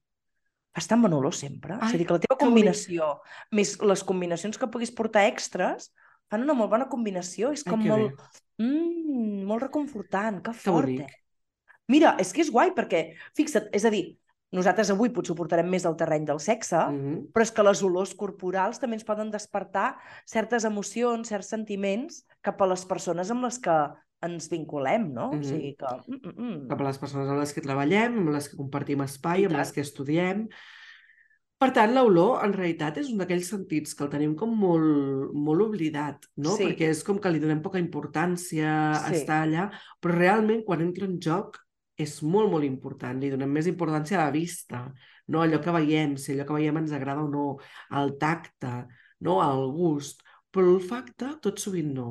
[0.77, 1.75] fas tan bon olor sempre.
[1.81, 2.47] Ai, és a dir, que la teva bonic.
[2.47, 5.91] combinació, més les combinacions que puguis portar extras,
[6.29, 7.53] fan una molt bona combinació.
[7.53, 8.21] És Ai, com que molt,
[8.59, 11.01] mm, molt reconfortant, que Que fort, bonic.
[11.01, 11.23] eh?
[11.89, 14.19] Mira, és que és guai perquè, fixa't, és a dir,
[14.57, 17.29] nosaltres avui potser ho portarem més al terreny del sexe, Mhm.
[17.33, 22.61] però és que les olors corporals també ens poden despertar certes emocions, certs sentiments cap
[22.63, 23.77] a les persones amb les que
[24.23, 25.31] ens vinculem, no?
[25.33, 25.41] Mhm.
[25.41, 25.87] O sigui que...
[26.09, 26.69] Mm, mm, mm.
[26.71, 29.73] Cap a les persones amb les que treballem, amb les que compartim espai, amb les
[29.73, 30.49] que estudiem.
[31.59, 35.63] Per tant, l'olor, en realitat, és un d'aquells sentits que el tenim com molt, molt
[35.63, 36.53] oblidat, no?
[36.57, 36.65] Sí.
[36.67, 39.23] Perquè és com que li donem poca importància a Sí.
[39.23, 39.71] estar allà,
[40.03, 41.57] però realment, quan entra en joc,
[41.97, 43.19] és molt, molt important.
[43.21, 44.85] Li donem més importància a la vista,
[45.33, 45.43] no?
[45.43, 47.47] Allò que veiem, si allò que veiem ens agrada o no,
[47.91, 48.73] al tacte,
[49.27, 49.41] no?
[49.41, 52.11] al gust, però l'olfacte tot sovint no.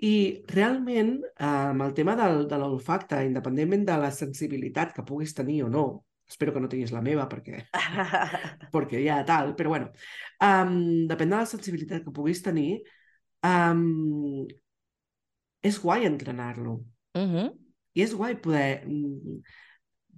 [0.00, 0.12] I
[0.48, 5.64] realment, eh, amb el tema del, de l'olfacte, independentment de la sensibilitat que puguis tenir
[5.66, 5.84] o no,
[6.30, 7.64] espero que no tinguis la meva perquè,
[8.74, 9.90] perquè ja tal, però bueno,
[10.46, 10.76] um,
[11.10, 12.78] depèn de la sensibilitat que puguis tenir,
[13.44, 14.46] um,
[15.60, 16.78] és guai entrenar-lo.
[17.18, 17.48] Uh -huh.
[17.96, 19.40] I és guai poder mm,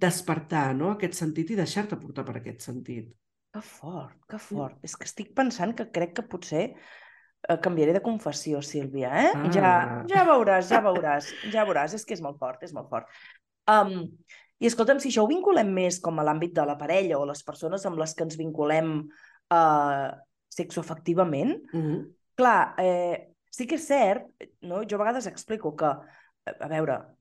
[0.03, 0.93] despertar no?
[0.93, 3.11] aquest sentit i deixar-te portar per aquest sentit.
[3.53, 4.79] Que fort, que fort.
[4.85, 9.31] És que estic pensant que crec que potser eh, canviaré de confessió, Sílvia, eh?
[9.35, 9.51] Ah.
[9.53, 9.73] Ja,
[10.09, 11.93] ja veuràs, ja veuràs, ja veuràs.
[11.93, 13.11] És que és molt fort, és molt fort.
[13.69, 14.09] Um,
[14.57, 17.45] I escolta'm, si això ho vinculem més com a l'àmbit de la parella o les
[17.45, 20.09] persones amb les que ens vinculem uh,
[20.53, 22.03] sexoafectivament, Mm -hmm.
[22.35, 24.25] clar, eh, sí que és cert,
[24.61, 24.83] no?
[24.83, 27.12] jo a vegades explico que, a veure,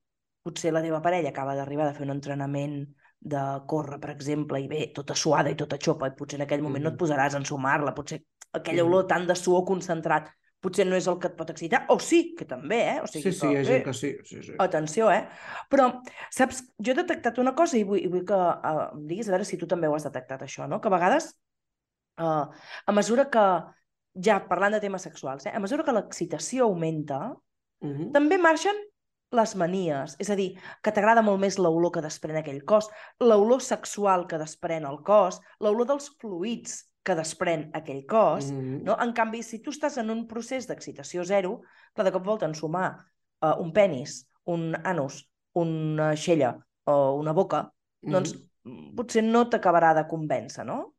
[0.42, 2.76] potser la teva parella acaba d'arribar de fer un entrenament
[3.22, 6.62] de córrer, per exemple, i bé, tota suada i tota xopa, i potser en aquell
[6.64, 8.22] moment no et posaràs a ensumar-la, potser
[8.58, 11.96] aquella olor tant de suor concentrat potser no és el que et pot excitar, o
[11.98, 12.98] sí, que també, eh?
[13.02, 14.10] O sigui Sí, sí, que, hi ha gent que sí.
[14.28, 14.52] sí, sí.
[14.62, 15.24] Atenció, eh?
[15.72, 15.88] Però,
[16.30, 19.34] saps, jo he detectat una cosa i vull, i vull que uh, em diguis a
[19.34, 20.78] veure si tu també ho has detectat, això, no?
[20.78, 21.32] Que a vegades,
[22.22, 22.46] uh,
[22.86, 23.46] a mesura que,
[24.22, 25.54] ja parlant de temes sexuals, eh?
[25.56, 27.24] a mesura que l'excitació augmenta,
[27.82, 28.12] Mm -hmm.
[28.14, 28.76] també marxen
[29.32, 30.16] les manies.
[30.22, 32.88] És a dir, que t'agrada molt més l'olor que desprèn aquell cos,
[33.20, 38.96] l'olor sexual que desprèn el cos, l'olor dels fluids que desprèn aquell cos, Mm no?
[39.02, 41.60] En canvi, si tu estàs en un procés d'excitació zero,
[41.94, 42.88] clar, de cop volta ensumar
[43.42, 45.22] uh, un penis, un anus,
[45.54, 47.70] una xella o una boca,
[48.02, 48.12] -hmm.
[48.12, 50.94] doncs mm, potser no t'acabarà de convèncer, no?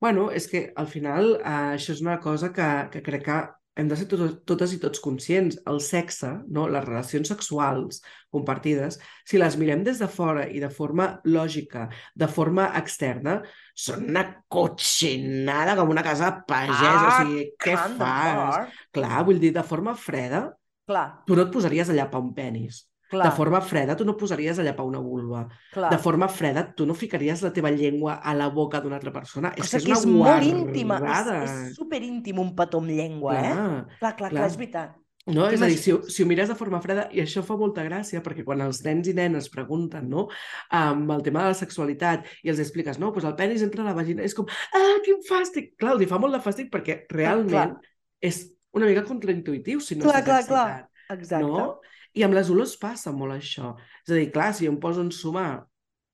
[0.00, 3.40] Bueno, és que al final eh, això és una cosa que, que crec que
[3.80, 5.58] hem de ser tot, totes i tots conscients.
[5.70, 6.66] El sexe, no?
[6.70, 12.28] les relacions sexuals compartides, si les mirem des de fora i de forma lògica, de
[12.30, 13.40] forma externa,
[13.74, 17.00] són una cotxinada com una casa de pagès.
[17.00, 18.76] o sigui, què fas?
[18.94, 20.46] Clar, vull dir, de forma freda,
[20.90, 22.84] Clar, tu no et posaries a llapar un penis.
[23.10, 25.46] Clar, De forma freda, tu no posaries a llapar una vulva.
[25.74, 25.90] clar.
[25.92, 29.52] De forma freda, tu no ficaries la teva llengua a la boca d'una altra persona.
[29.56, 32.94] és Cosa que és que una és molt íntima, és, és superíntim un petó amb
[32.94, 33.52] llengua, eh?
[33.52, 33.54] Clar.
[33.60, 34.50] Clar, clar, clar, clar.
[34.50, 34.96] és veritat.
[35.26, 35.50] No?
[35.52, 38.22] És a dir, si, si ho mires de forma freda, i això fa molta gràcia,
[38.24, 40.28] perquè quan els nens i nenes pregunten no,
[40.74, 43.90] amb el tema de la sexualitat i els expliques, no, doncs el penis entra a
[43.90, 45.74] la vagina, és com, ah, quin fàstic!
[45.80, 47.76] Clar, els fa molt de fàstic perquè realment
[48.20, 50.66] és una mica contraintuitiu si no Clar, clar, clar.
[51.10, 51.44] Exacte.
[51.44, 51.80] No?
[52.18, 53.74] I amb les olors passa molt això.
[54.04, 55.50] És a dir, clar, si em poso a ensumar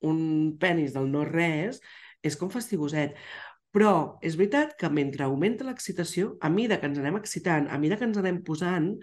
[0.06, 1.80] un penis del no-res,
[2.22, 3.16] és com fastigoset.
[3.76, 3.92] Però
[4.24, 8.06] és veritat que mentre augmenta l'excitació, a mida que ens anem excitant, a mida que
[8.09, 8.94] ens anem posant,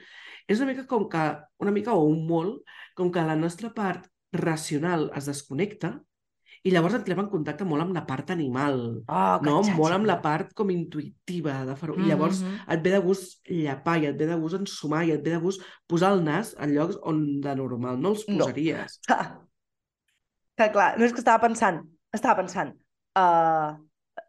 [0.50, 1.26] és una mica com que,
[1.62, 2.64] una mica o un molt,
[2.98, 5.94] com que la nostra part racional es desconnecta
[6.64, 9.58] i llavors entrem en contacte molt amb la part animal, Oh, no?
[9.64, 9.76] xatxa.
[9.76, 11.96] molt amb la part com intuïtiva de fer-ho.
[12.00, 12.60] I llavors Mhm.
[12.72, 15.40] et ve de gust llapar, i et ve de gust ensumar, i et ve de
[15.44, 18.46] gust posar el nas en llocs on de normal no els No.
[18.46, 19.00] posaries.
[19.08, 19.40] Clar.
[20.58, 21.80] Que clar, no és que estava pensant,
[22.14, 22.76] estava pensant,
[23.18, 23.74] uh,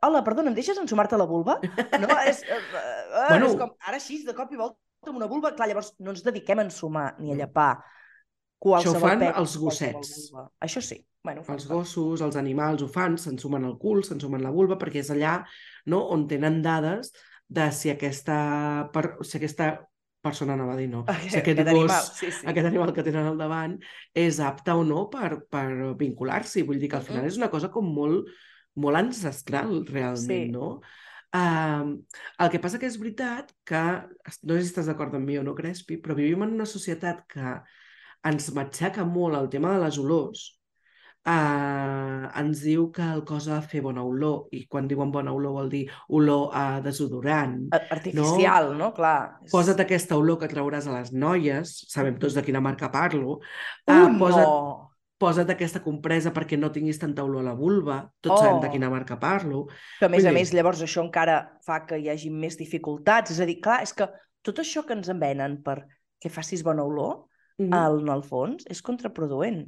[0.03, 1.59] hola, perdona, em deixes ensumar-te la vulva?
[2.01, 3.47] No, és, uh, uh, Bueno.
[3.51, 6.23] és com, ara així, de cop i volta, amb una vulva, clar, llavors no ens
[6.25, 7.37] dediquem a ensumar ni a
[8.65, 8.71] No.
[8.71, 10.33] llepar qualsevol fan penis, els qualsevol gossets.
[10.65, 11.07] Això sí.
[11.25, 14.77] Bueno, ho fan, Els gossos, els animals ho fan, s'ensumen el cul, s'ensumen la vulva,
[14.81, 15.39] perquè és allà
[15.87, 17.13] no, on tenen dades
[17.49, 19.71] de si aquesta, per, si aquesta
[20.25, 22.47] persona, anava a dir no, si aquest, Aquest gos, animal, sí, sí.
[22.47, 23.79] aquest animal que tenen al davant
[24.15, 26.63] és apte o no per, per vincular-s'hi.
[26.65, 27.29] Vull dir que al final Mhm.
[27.33, 28.29] és una cosa com molt,
[28.77, 30.51] molt ancestral, realment, Sí.
[30.53, 30.81] no?
[31.35, 31.99] Uh,
[32.39, 33.81] el que passa que és veritat que,
[34.45, 37.25] no sé si estàs d'acord amb mi o no, Crespi, però vivim en una societat
[37.27, 37.57] que
[38.25, 40.45] ens matxaca molt el tema de les olors,
[41.29, 45.33] uh, ens diu que el cos ha de fer bona olor, i quan diuen bona
[45.35, 47.69] olor vol dir olor a desodorant.
[47.75, 48.93] Artificial, no?
[48.97, 49.41] Clar.
[49.45, 49.53] És...
[49.53, 53.39] Posa't aquesta olor que trauràs a les noies, sabem tots de quina marca parlo.
[53.87, 54.91] Uh, Ah, posa't, no!
[55.25, 58.43] posa't aquesta compresa perquè no tinguis tanta olor a la vulva, tots Oh.
[58.45, 59.67] sabem de quina marca parlo.
[60.01, 62.59] Que a més Vull a dir- més llavors això encara fa que hi hagi més
[62.59, 63.31] dificultats.
[63.31, 64.09] És a dir, clar, és que
[64.43, 65.87] tot això que ens envenen per
[66.21, 67.27] que facis bona olor,
[67.59, 67.73] Mhm.
[67.75, 69.65] al, en el fons, és contraproduent.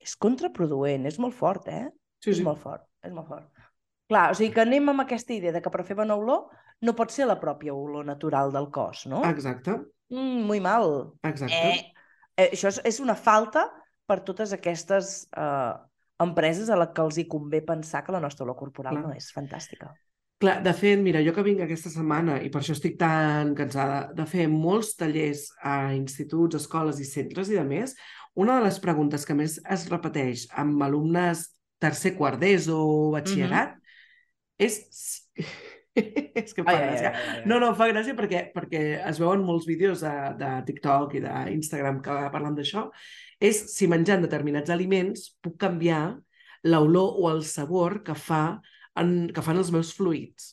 [0.00, 1.88] És contraproduent, és molt fort, eh?
[2.22, 2.42] Sí, És sí.
[2.44, 3.48] molt fort, és molt fort.
[4.08, 6.46] Clar, o sigui que anem amb aquesta idea de que per fer bona olor
[6.82, 9.24] no pot ser la pròpia olor natural del cos, no?
[9.24, 11.12] Exacte, Mm, muy mal.
[11.24, 11.54] exacte.
[11.56, 11.92] Eh,
[12.36, 13.64] eh, això és, és una falta
[14.06, 15.72] per totes aquestes eh,
[16.20, 19.02] empreses a les que els hi convé pensar que la nostra olor corporal Clar.
[19.08, 19.92] no és fantàstica.
[20.42, 24.02] Clar, de fet, mira, jo que vinc aquesta setmana, i per això estic tan cansada,
[24.18, 27.94] de fer molts tallers a instituts, escoles i centres i de més,
[28.36, 31.46] una de les preguntes que més es repeteix amb alumnes
[31.80, 33.78] tercer, quart d'ESO o batxillerat
[34.60, 34.76] és...
[34.92, 35.48] si-
[36.36, 37.10] és que em fa gràcia.
[37.48, 41.22] No, no, em fa gràcia perquè, perquè es veuen molts vídeos de, de TikTok i
[41.24, 42.82] d'Instagram que parlen d'això.
[43.40, 46.02] És si menjant determinats aliments puc canviar
[46.68, 48.58] l'olor o el sabor que, fa
[49.00, 50.52] en, que fan els meus fluids.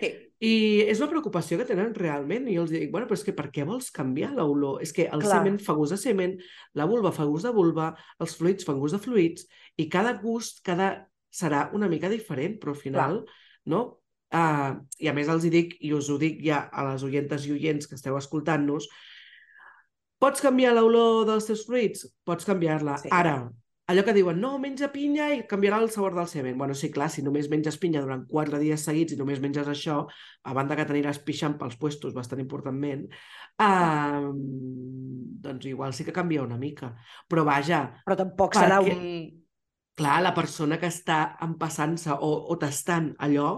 [0.00, 0.12] Sí.
[0.46, 2.48] I és una preocupació que tenen realment.
[2.48, 4.82] I jo els dic, bueno, però és que per què vols canviar l'olor?
[4.84, 5.38] És que el Clar.
[5.38, 6.36] semen fa gust de semen,
[6.76, 9.46] la vulva fa gust de vulva, els fluids fan gust de fluids,
[9.80, 10.90] i cada gust cada
[11.32, 13.22] serà una mica diferent, però al final,
[13.72, 13.82] no?
[14.34, 17.44] Uh, I a més els hi dic, i us ho dic ja a les oientes
[17.46, 18.88] i oients que esteu escoltant-nos,
[20.20, 22.06] pots canviar l'olor dels teus fruits?
[22.26, 22.96] Pots canviar-la.
[23.02, 23.12] Sí.
[23.14, 23.36] Ara,
[23.86, 26.56] allò que diuen, no, menja pinya i canviarà el sabor del semen.
[26.58, 30.00] Bueno, sí, clar, si només menges pinya durant quatre dies seguits i només menges això,
[30.42, 33.06] a banda que t'aniràs pixant pels puestos bastant importantment,
[33.62, 34.26] uh,
[35.46, 36.92] doncs igual sí que canvia una mica.
[37.30, 39.00] Però vaja, Però tampoc Per serà un...
[39.96, 43.50] clar, la persona que està empassant-se o, o tastant allò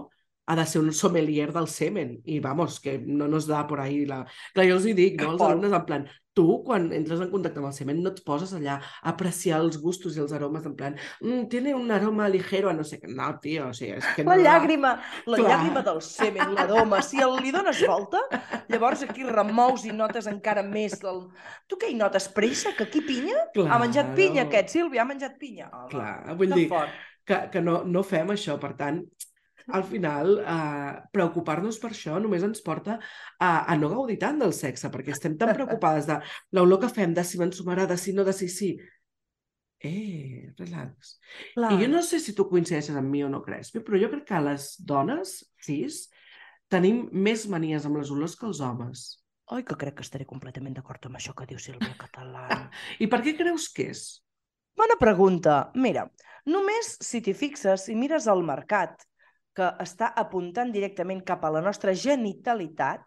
[0.49, 2.15] ha de ser un sommelier del semen.
[2.25, 4.23] I vamos, que no nos da por ahí la...
[4.55, 5.51] Clar, jo els hi dic, no, Fort.
[5.51, 8.77] alumnes, en plan, tu, quan entres en contacte amb el semen, no et poses allà
[8.79, 12.73] a apreciar els gustos i els aromes, en plan, mm, tiene un aroma ligero a
[12.73, 13.11] no sé què.
[13.13, 14.45] No, tio, o sigui, és que La no...
[14.47, 14.95] llàgrima,
[15.29, 15.51] la Clar.
[15.51, 17.03] llàgrima del semen, l'aroma.
[17.05, 18.23] Si el, li dones volta,
[18.73, 21.27] llavors aquí remous i notes encara més del...
[21.69, 22.29] Tu què hi notes?
[22.33, 22.73] Pressa?
[22.77, 23.37] Que aquí pinya?
[23.69, 25.69] Ha menjat pinya aquest, Sílvia, ha menjat pinya.
[25.73, 26.89] Home, Clar, vull que dir fort.
[27.29, 29.03] que, que no, no fem això, per tant,
[29.73, 32.97] al final, eh, preocupar-nos per això només ens porta
[33.39, 36.19] a, a no gaudir tant del sexe, perquè estem tan preocupades de
[36.57, 38.71] l'olor que fem, de si m'ensumarà, de si no, de si sí.
[39.79, 41.15] Eh, relax.
[41.55, 41.71] Clar.
[41.71, 44.25] I jo no sé si tu coincideixes amb mi o no, Crespi, però jo crec
[44.27, 46.07] que les dones, cis,
[46.69, 49.05] tenim més manies amb les olors que els homes.
[49.49, 52.45] Oi, que crec que estaré completament d'acord amb això que diu Sílvia Català.
[53.03, 54.03] I per què creus que és?
[54.77, 55.55] Bona pregunta.
[55.75, 56.05] Mira,
[56.47, 59.08] només si t'hi fixes, si mires el mercat,
[59.59, 63.03] que està apuntant directament cap a la nostra genitalitat,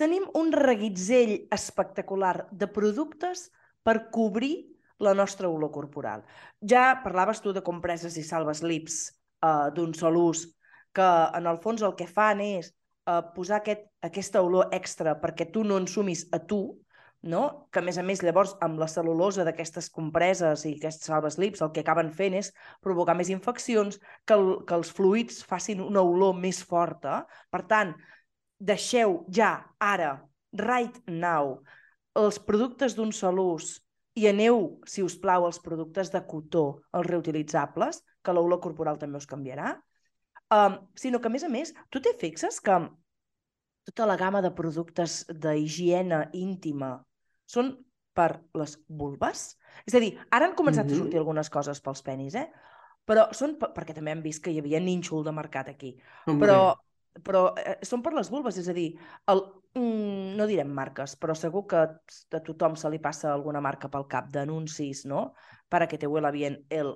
[0.00, 3.50] tenim un reguitzell espectacular de productes
[3.84, 4.54] per cobrir
[5.02, 6.22] la nostra olor corporal.
[6.62, 9.02] Ja parlaves tu de compreses i salves lips
[9.44, 10.46] uh, d'un sol ús,
[10.94, 12.70] que en el fons el que fan és
[13.10, 16.62] uh, posar aquest, aquesta olor extra perquè tu no ensumis a tu,
[17.22, 17.68] no?
[17.70, 21.62] que a més a més llavors amb la cel·lulosa d'aquestes compreses i aquests salves lips
[21.62, 22.50] el que acaben fent és
[22.82, 27.22] provocar més infeccions, que, el, que els fluids facin una olor més forta.
[27.50, 27.94] Per tant,
[28.58, 30.16] deixeu ja, ara,
[30.58, 31.60] right now,
[32.18, 33.76] els productes d'un sol ús
[34.18, 39.22] i aneu, si us plau, als productes de cotó, els reutilitzables, que l'olor corporal també
[39.22, 39.72] us canviarà,
[40.52, 42.76] um, sinó que, a més a més, tu te fixes que
[43.88, 46.98] tota la gamma de productes d'higiene íntima
[47.46, 47.72] són
[48.14, 48.28] per
[48.58, 49.44] les vulves?
[49.86, 50.92] És a dir, ara han començat Mhm.
[50.92, 52.48] a sortir algunes coses pels penis, eh?
[53.08, 55.94] Però són per, perquè també hem vist que hi havia nínxol de mercat aquí.
[56.26, 56.74] Hombre, Però,
[57.26, 58.88] però eh, són per les vulves, és a dir,
[59.32, 59.42] el,
[59.74, 64.06] mm, no direm marques, però segur que a tothom se li passa alguna marca pel
[64.08, 65.32] cap d'anuncis, no?
[65.68, 66.94] Para que te huela bien el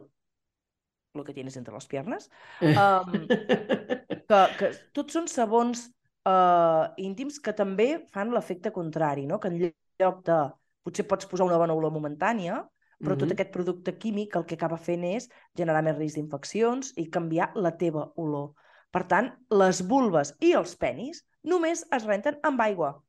[1.14, 2.30] lo que tienes entre les piernas.
[2.74, 3.30] Um,
[4.28, 5.86] que, que tots són sabons
[6.28, 9.40] uh, íntims que també fan l'efecte contrari, no?
[9.40, 9.58] que en
[10.00, 10.38] lloc de...
[10.86, 12.60] Potser pots posar una bona olor momentània,
[13.02, 13.32] però tot Mhm.
[13.34, 15.28] aquest producte químic el que acaba fent és
[15.58, 18.52] generar més risc d'infeccions i canviar la teva olor.
[18.92, 23.02] Per tant, les vulves i els penis només es renten amb aigua.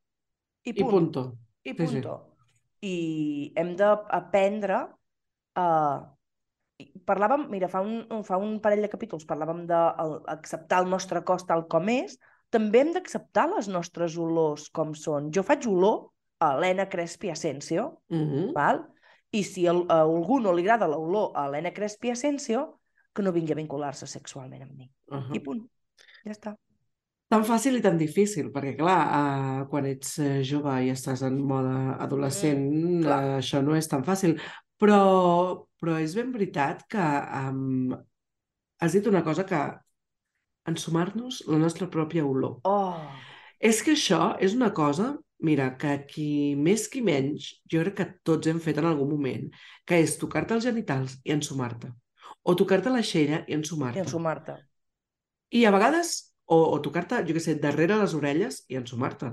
[0.64, 0.90] I I punt.
[0.90, 1.36] punto.
[1.64, 2.00] I Sí, sí.
[2.00, 2.16] punto.
[2.82, 4.88] I hem d'aprendre
[5.54, 5.66] a...
[7.06, 11.66] Parlàvem, mira, fa un, fa un parell de capítols parlàvem d'acceptar el nostre cos tal
[11.66, 12.18] com és,
[12.50, 15.32] també hem d'acceptar les nostres olors com són.
[15.34, 18.52] Jo faig olor Helena Crespi Asensio, Mhm.
[18.54, 18.84] val?
[19.30, 22.80] i si el, a algú no li agrada l'olor a Helena Crespi Asensio,
[23.12, 24.90] que no vingui a vincular-se sexualment amb mi.
[25.10, 25.34] Ahà.
[25.34, 25.66] I punt.
[26.24, 26.54] Ja està.
[27.28, 31.36] Tan fàcil i tan difícil, perquè clar, uh, quan ets eh, jove i estàs en
[31.44, 33.22] mode adolescent, Mm, clar.
[33.24, 34.38] uh, això no és tan fàcil.
[34.80, 37.92] Però, però és ben veritat que um,
[38.80, 39.60] has dit una cosa que
[40.66, 42.60] ensumar-nos la nostra pròpia olor.
[42.64, 42.96] Oh!
[43.60, 48.06] És que això és una cosa, mira, que qui més qui menys, jo crec que
[48.26, 49.48] tots hem fet en algun moment,
[49.86, 51.92] que és tocar-te els genitals i ensumar-te.
[52.42, 54.00] O tocar-te l'aixella i I ensumar-te.
[54.00, 54.56] ensumar-te.
[55.50, 59.32] I a vegades, o, o tocar-te, jo què sé, darrere les orelles i ensumar-te.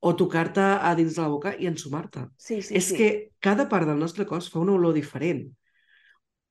[0.00, 2.26] O tocar-te a dins de la boca i ensumar-te.
[2.36, 2.96] Sí, sí, és sí.
[2.98, 3.08] que
[3.40, 5.46] cada part del nostre cos fa una olor diferent.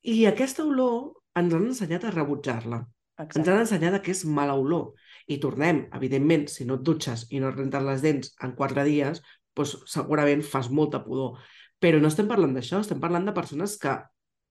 [0.05, 2.81] I aquesta olor ens han ensenyat a rebutjar-la.
[3.25, 4.93] Ens han ensenyat que és mala olor.
[5.27, 8.83] I tornem, evidentment, si no et dutxes i no et rentes les dents en quatre
[8.85, 9.21] dies,
[9.57, 11.39] doncs segurament fas molta pudor.
[11.81, 13.95] Però no estem parlant d'això, estem parlant de persones que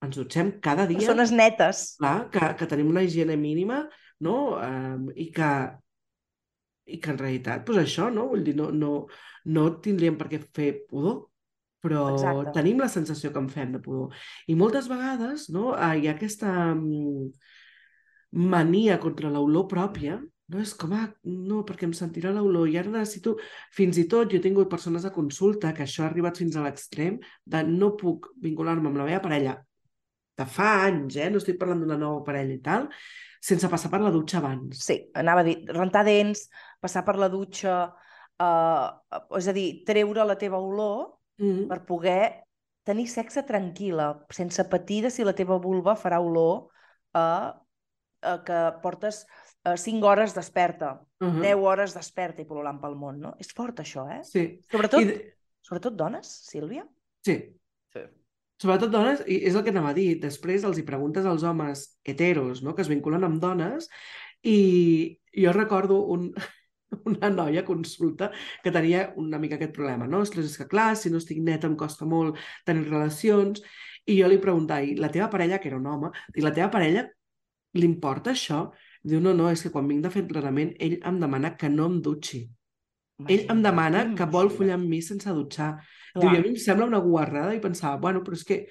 [0.04, 1.84] ens dutxem cada dia Persones netes.
[2.00, 3.84] clar, que, que tenim una higiene mínima,
[4.20, 4.58] no?
[4.58, 5.50] Um, I que
[6.84, 8.26] i que en realitat, doncs això, no?
[8.32, 9.06] Vull dir, no, no,
[9.56, 11.22] no tindríem per què fer pudor,
[11.84, 12.52] però Exacte.
[12.56, 14.12] tenim la sensació que en fem de pudor.
[14.48, 17.30] I moltes vegades no, eh, hi ha aquesta mm,
[18.52, 20.18] mania contra l'olor pròpia
[20.52, 23.36] no és com, ah, no, perquè em sentirà l'olor i ara necessito...
[23.74, 26.64] Fins i tot jo he tingut persones a consulta que això ha arribat fins a
[26.66, 29.58] l'extrem de no puc vincular-me amb la meva parella
[30.34, 31.28] de fa anys, eh?
[31.30, 32.88] no estic parlant d'una nova parella i tal,
[33.44, 34.80] sense passar per la dutxa abans.
[34.82, 36.48] Sí, anava a dir, rentar dents,
[36.82, 37.76] passar per la dutxa,
[38.42, 41.66] eh, és a dir, treure la teva olor Mm.
[41.66, 42.46] per poder
[42.86, 46.68] tenir sexe tranquil·la, sense patir de si la teva vulva farà olor
[47.16, 47.56] a,
[48.22, 49.24] a que portes
[49.76, 51.40] 5 hores desperta, Uh -huh.
[51.40, 53.34] 10 hores desperta i pol·lulant pel món, no?
[53.38, 54.20] És fort, això, eh?
[54.24, 54.60] Sí.
[54.70, 55.34] Sobretot, I de...
[55.62, 56.86] sobretot dones, Sílvia?
[57.24, 57.54] sí.
[57.92, 58.00] Sí.
[58.60, 61.98] Sobretot dones, i és el que anava a dir, després els hi preguntes als homes
[62.04, 63.88] heteros, no?, que es vinculen amb dones,
[64.42, 66.34] i jo recordo un,
[67.04, 68.30] una noia consulta
[68.62, 70.20] que tenia una mica aquest problema, no?
[70.20, 73.62] Ostres, és que clar, si no estic neta em costa molt tenir relacions,
[74.06, 76.70] i jo li preguntava, i la teva parella, que era un home, dic, la teva
[76.70, 77.08] parella
[77.74, 78.70] li importa això?
[79.04, 81.90] Diu, no, no, és que quan vinc de fer entrenament ell em demana que no
[81.92, 82.46] em dutxi.
[83.30, 85.74] Ell em demana que vol follar amb mi sense dutxar.
[86.16, 88.64] Diu, i a mi em sembla una guarrada i pensava, bueno, però és que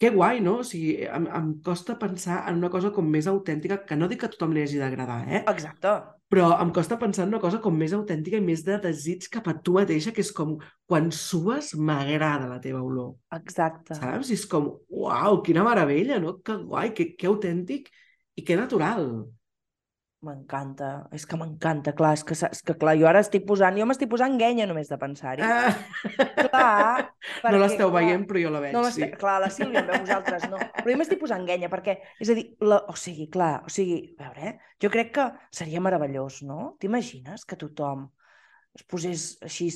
[0.00, 0.54] que guai, no?
[0.62, 4.22] O sigui, em, em costa pensar en una cosa com més autèntica, que no dic
[4.22, 5.42] que a tothom li hagi d'agradar, eh?
[5.52, 5.92] Exacte.
[6.32, 9.50] Però em costa pensar en una cosa com més autèntica i més de desig cap
[9.52, 10.54] a tu mateixa, que és com,
[10.88, 13.98] quan sues m'agrada la teva olor, Exacte.
[13.98, 14.30] saps?
[14.32, 16.38] I és com, uau, quina meravella, no?
[16.40, 17.92] Que guai, que, que autèntic
[18.40, 19.04] i que natural.
[20.20, 23.86] M'encanta, és que m'encanta, clar, és que, és que clar, jo ara estic posant, jo
[23.88, 25.40] m'estic posant guenya només de pensar-hi.
[25.46, 25.70] Ah.
[26.50, 29.08] Clar, no l'esteu veient, però jo la veig, No, sí.
[29.20, 30.58] clar, la Sílvia veu vosaltres, no.
[30.60, 33.96] Però jo m'estic posant guenya, perquè, és a dir, la, o sigui, clar, o sigui,
[34.18, 34.74] a veure, eh?
[34.82, 36.74] jo crec que seria meravellós, no?
[36.84, 38.10] T'imagines que tothom
[38.76, 39.70] es posés així,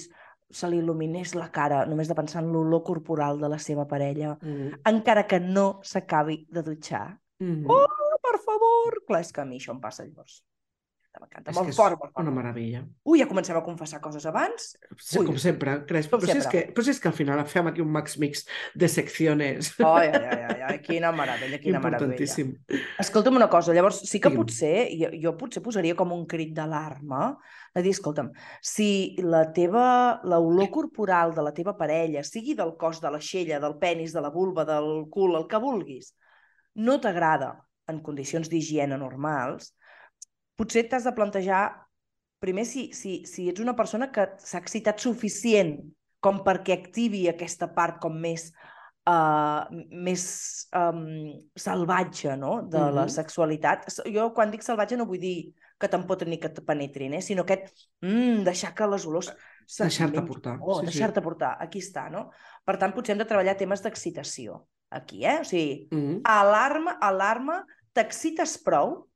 [0.54, 4.36] se li il·luminés la cara només de pensar en l'olor corporal de la seva parella,
[4.44, 4.82] Mm.
[4.92, 7.06] encara que no s'acabi de dutxar?
[7.40, 7.64] Mm.
[7.66, 7.86] Oh,
[8.34, 8.98] per favor!
[9.06, 10.42] Clar, és que a mi això em passa llavors.
[11.14, 12.24] M'encanta, molt que és fort, molt fort.
[12.24, 12.80] una meravella.
[13.06, 14.72] Ui, ja comencem a confessar coses abans?
[14.98, 15.28] Sí, Ui.
[15.28, 16.16] com sempre, Crespo.
[16.18, 16.62] Com Però, si és sempre.
[16.64, 18.42] que, però si és que al final fem aquí un max mix
[18.74, 19.68] de secciones.
[19.78, 22.16] Ai, ai, ai, ai, quina meravella, quina meravella.
[22.16, 22.50] Importantíssim.
[22.98, 24.40] Escolta'm una cosa, llavors sí que Digue'm.
[24.42, 27.36] potser, jo, jo potser posaria com un crit d'alarma,
[27.78, 32.98] de dir, escolta'm, si la teva, l'olor corporal de la teva parella, sigui del cos,
[32.98, 36.10] de l'aixella, del penis, de la vulva, del cul, el que vulguis,
[36.74, 37.52] no t'agrada
[37.90, 39.72] en condicions d'higiene normals,
[40.58, 41.64] potser t'has de plantejar,
[42.40, 45.76] primer, si, si, si ets una persona que s'ha excitat suficient
[46.24, 48.50] com perquè activi aquesta part com més
[49.08, 50.24] uh, més
[50.76, 51.04] um,
[51.56, 52.62] salvatge no?
[52.62, 52.94] de uh -huh.
[52.94, 53.86] la sexualitat.
[54.12, 57.22] Jo quan dic salvatge no vull dir que t'empotrin ni que te penetrin, eh?
[57.22, 57.68] sinó aquest
[58.00, 59.34] mm, deixar que les olors
[59.66, 60.92] se't Deixar-te portar, Oh, sí, sí.
[60.92, 62.30] deixar-te portar, aquí està, no?
[62.64, 65.40] Per tant, potser hem de treballar temes d'excitació aquí, eh?
[65.40, 66.20] O sigui, Mm.
[66.24, 69.08] alarma, alarma, t'excites prou?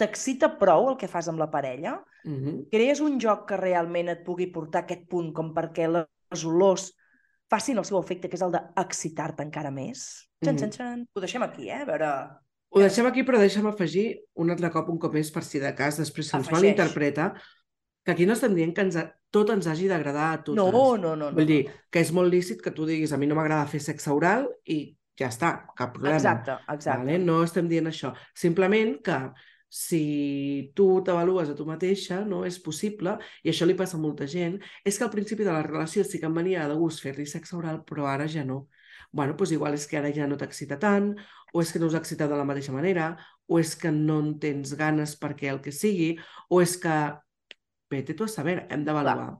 [0.00, 2.02] T'excita prou el que fas amb la parella?
[2.22, 2.66] Mm.
[2.70, 6.90] crees un joc que realment et pugui portar a aquest punt com perquè les olors
[7.48, 10.28] facin el seu efecte, que és el d'excitar-te encara més?
[10.44, 10.58] Xan, Mhm.
[10.60, 11.06] xan, xan.
[11.14, 11.80] Ho deixem aquí, eh?
[11.80, 12.10] A veure...
[12.72, 15.74] Ho deixem aquí, però deixa'm afegir un altre cop, un cop més, per si de
[15.74, 16.60] cas després se'ns Afegeix.
[16.76, 17.32] malinterpreta,
[18.04, 19.14] que aquí no estem dient que ens ha...
[19.30, 20.56] tot ens hagi d'agradar a totes.
[20.62, 21.30] No, no, no.
[21.30, 23.80] no Vull dir, que és molt lícit que tu diguis a mi no m'agrada fer
[23.80, 26.18] sexe oral i ja està, cap problema.
[26.18, 27.04] Exacte, exacte.
[27.04, 27.20] Vale?
[27.22, 28.14] No estem dient això.
[28.36, 29.20] Simplement que
[29.70, 33.14] si tu t'avalues a tu mateixa, no és possible,
[33.46, 36.18] i això li passa a molta gent, és que al principi de la relació sí
[36.18, 38.66] que em venia de gust fer-li sexe oral, però ara ja no.
[39.12, 41.12] bueno, doncs igual és que ara ja no t'excita tant,
[41.52, 43.16] o és que no us excita de la mateixa manera,
[43.50, 46.16] o és que no en tens ganes perquè el que sigui,
[46.48, 46.96] o és que...
[47.90, 49.32] Vete tu a saber, hem d'avaluar.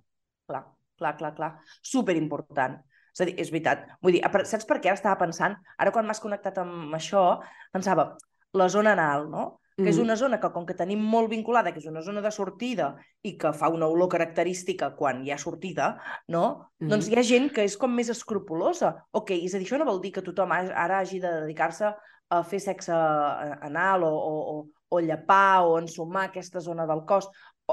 [0.50, 0.64] Clar,
[0.98, 1.50] clar, clar, clar.
[1.86, 2.80] Superimportant.
[3.14, 3.87] És a dir, és veritat.
[4.03, 5.57] Vull dir, saps per què ara estava pensant?
[5.79, 7.40] Ara quan m'has connectat amb això,
[7.73, 8.16] pensava,
[8.55, 9.57] la zona anal, no?
[9.81, 10.03] que és Mhm.
[10.05, 13.38] una zona que, com que tenim molt vinculada, que és una zona de sortida i
[13.38, 15.96] que fa una olor característica quan hi ha sortida,
[16.29, 16.68] no?
[16.81, 16.88] Mhm.
[16.90, 19.07] Doncs hi ha gent que és com més escrupulosa.
[19.12, 21.94] Ok, és a dir, això no vol dir que tothom ara hagi de dedicar-se
[22.29, 27.31] a fer sexe anal o, o, o, o llepar o ensumar aquesta zona del cos,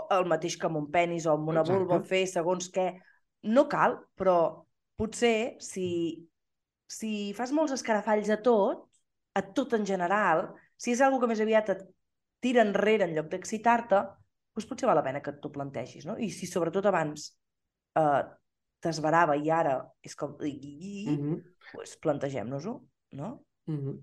[0.10, 1.78] el mateix que amb un penis o amb una Exacte.
[1.78, 3.02] vulva, fer segons què.
[3.44, 4.64] No cal, però
[4.98, 5.88] potser si,
[6.90, 8.88] si fas molts escarafalls a tot,
[9.38, 11.84] a tot en general, si és algo que més aviat et
[12.44, 14.02] tira enrere en lloc d'excitar-te,
[14.58, 16.18] doncs potser val la pena que t'ho plantegis, no?
[16.18, 17.30] I si sobretot abans
[17.98, 18.24] eh,
[18.82, 20.36] t'esverava i ara és com...
[20.42, 21.38] Mhm,
[21.74, 22.78] Doncs plantegem-nos-ho,
[23.20, 23.34] no?
[23.68, 23.98] mhm.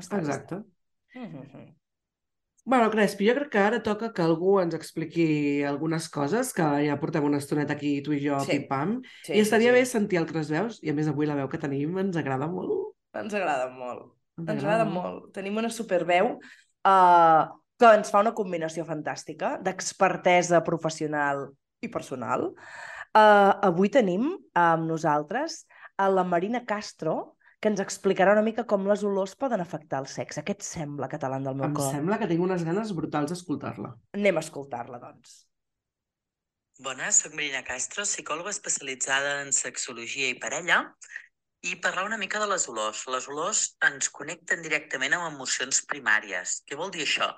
[0.00, 0.62] Està, Exacte.
[0.62, 1.26] Està.
[1.26, 1.79] Mhm.
[2.64, 6.98] Bueno, Crespi, jo crec que ara toca que algú ens expliqui algunes coses, que ja
[7.00, 8.58] portem una estoneta aquí tu i jo Sí.
[8.58, 11.48] pim-pam, Sí, i estaria sí, bé sentir altres veus, i a més avui la veu
[11.48, 12.94] que tenim ens agrada molt.
[13.14, 14.12] Ens agrada molt.
[14.38, 15.32] Ens Ens agrada molt.
[15.34, 17.42] Tenim una superveu uh,
[17.80, 21.48] que ens fa una combinació fantàstica d'expertesa professional
[21.80, 22.52] i personal.
[23.16, 25.64] Uh, avui tenim amb nosaltres
[25.98, 30.08] a la Marina Castro, que ens explicarà una mica com les olors poden afectar el
[30.14, 30.42] sexe.
[30.46, 31.90] Què et sembla, català del meu Em cor?
[31.92, 33.94] sembla que tinc unes ganes brutals d'escoltar-la.
[34.20, 35.36] Anem a escoltar-la, doncs.
[36.84, 40.78] Bones, soc Marina Castro, psicòloga especialitzada en sexologia i parella
[41.62, 43.02] i parlar una mica de les olors.
[43.12, 46.54] Les olors ens connecten directament amb emocions primàries.
[46.64, 47.28] Què vol dir això?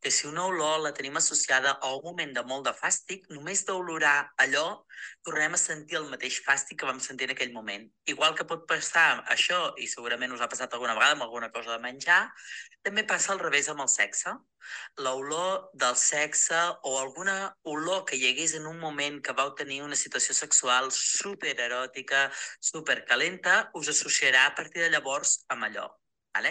[0.00, 3.66] Que si una olor la tenim associada a un moment de molt de fàstic, només
[3.68, 4.64] d'olorar allò
[5.28, 7.84] tornem a sentir el mateix fàstic que vam sentir en aquell moment.
[8.08, 11.76] Igual que pot passar això, i segurament us ha passat alguna vegada amb alguna cosa
[11.76, 12.22] de menjar,
[12.82, 14.32] també passa al revés amb el sexe.
[15.04, 17.36] L'olor del sexe o alguna
[17.74, 22.26] olor que hi hagués en un moment que vau tenir una situació sexual supereròtica,
[22.72, 25.86] supercalenta, us associarà a partir de llavors amb allò.
[26.36, 26.50] Vale?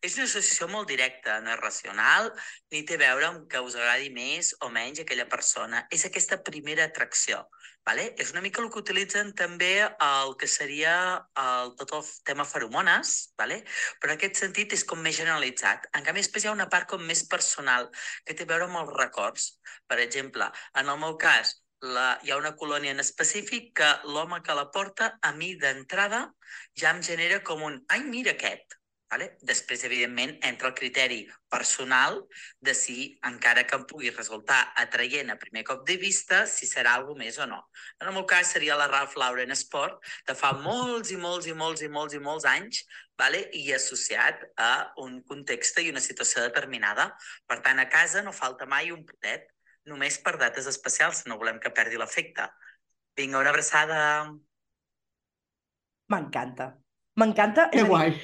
[0.00, 2.30] És una associació molt directa, no és racional,
[2.72, 5.82] ni té a veure amb que us agradi més o menys aquella persona.
[5.92, 7.42] És aquesta primera atracció.
[7.86, 8.06] Vale?
[8.22, 10.94] És una mica el que utilitzen també el que seria
[11.42, 13.60] el, tot el tema feromones, vale?
[14.00, 15.86] però en aquest sentit és com més generalitzat.
[15.94, 17.86] En canvi, després hi ha una part com més personal,
[18.26, 19.46] que té a veure amb els records.
[19.86, 20.50] Per exemple,
[20.82, 21.54] en el meu cas,
[21.94, 26.24] la, hi ha una colònia en específic que l'home que la porta, a mi d'entrada,
[26.82, 28.75] ja em genera com un ai, mira aquest.
[29.06, 29.26] Vale?
[29.46, 31.20] Després, evidentment, entra el criteri
[31.52, 32.16] personal
[32.58, 32.96] de si,
[33.28, 37.38] encara que em pugui resultar atraient a primer cop de vista, si serà alguna més
[37.38, 37.60] o no.
[38.00, 41.54] En el meu cas seria la Ralph Lauren Sport, de fa molts i molts i
[41.54, 42.82] molts i molts i molts anys,
[43.18, 43.44] vale?
[43.54, 44.70] i associat a
[45.04, 47.12] un context i una situació determinada.
[47.46, 49.46] Per tant, a casa no falta mai un potet,
[49.86, 52.48] només per dates especials, no volem que perdi l'efecte.
[53.16, 54.00] Vinga, una abraçada.
[56.10, 56.72] M'encanta.
[57.16, 58.14] M'encanta, Que guai.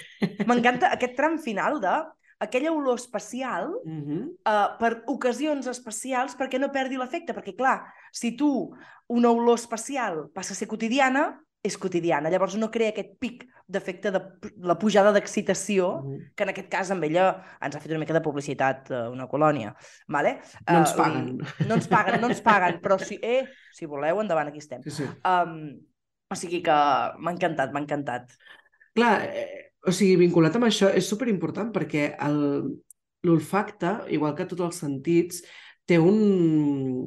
[0.46, 1.94] m'encanta aquest tram final de
[2.42, 4.22] aquella olor especial Mm -hmm.
[4.44, 7.32] uh, per ocasions especials perquè no perdi l'efecte.
[7.34, 7.82] Perquè, clar,
[8.12, 8.74] si tu
[9.08, 12.28] una olor especial passa a ser quotidiana, és quotidiana.
[12.28, 14.20] Llavors no crea aquest pic d'efecte de
[14.56, 16.02] la pujada d'excitació,
[16.34, 19.28] que en aquest cas amb ella ens ha fet una mica de publicitat eh, una
[19.28, 19.74] colònia.
[20.08, 20.40] Vale?
[20.68, 21.38] No ens Eh, paguen.
[21.68, 24.82] No ens paguen, no ens paguen, però si, eh, si voleu, endavant, aquí estem.
[24.82, 25.04] Sí, sí.
[25.24, 25.78] Um,
[26.28, 26.72] o sigui que
[27.18, 28.32] m'ha encantat, m'ha encantat.
[28.96, 32.12] Clar, eh, o sigui, vinculat amb això és superimportant perquè
[33.26, 35.42] l'olfacte, igual que tots els sentits,
[35.88, 37.06] té un...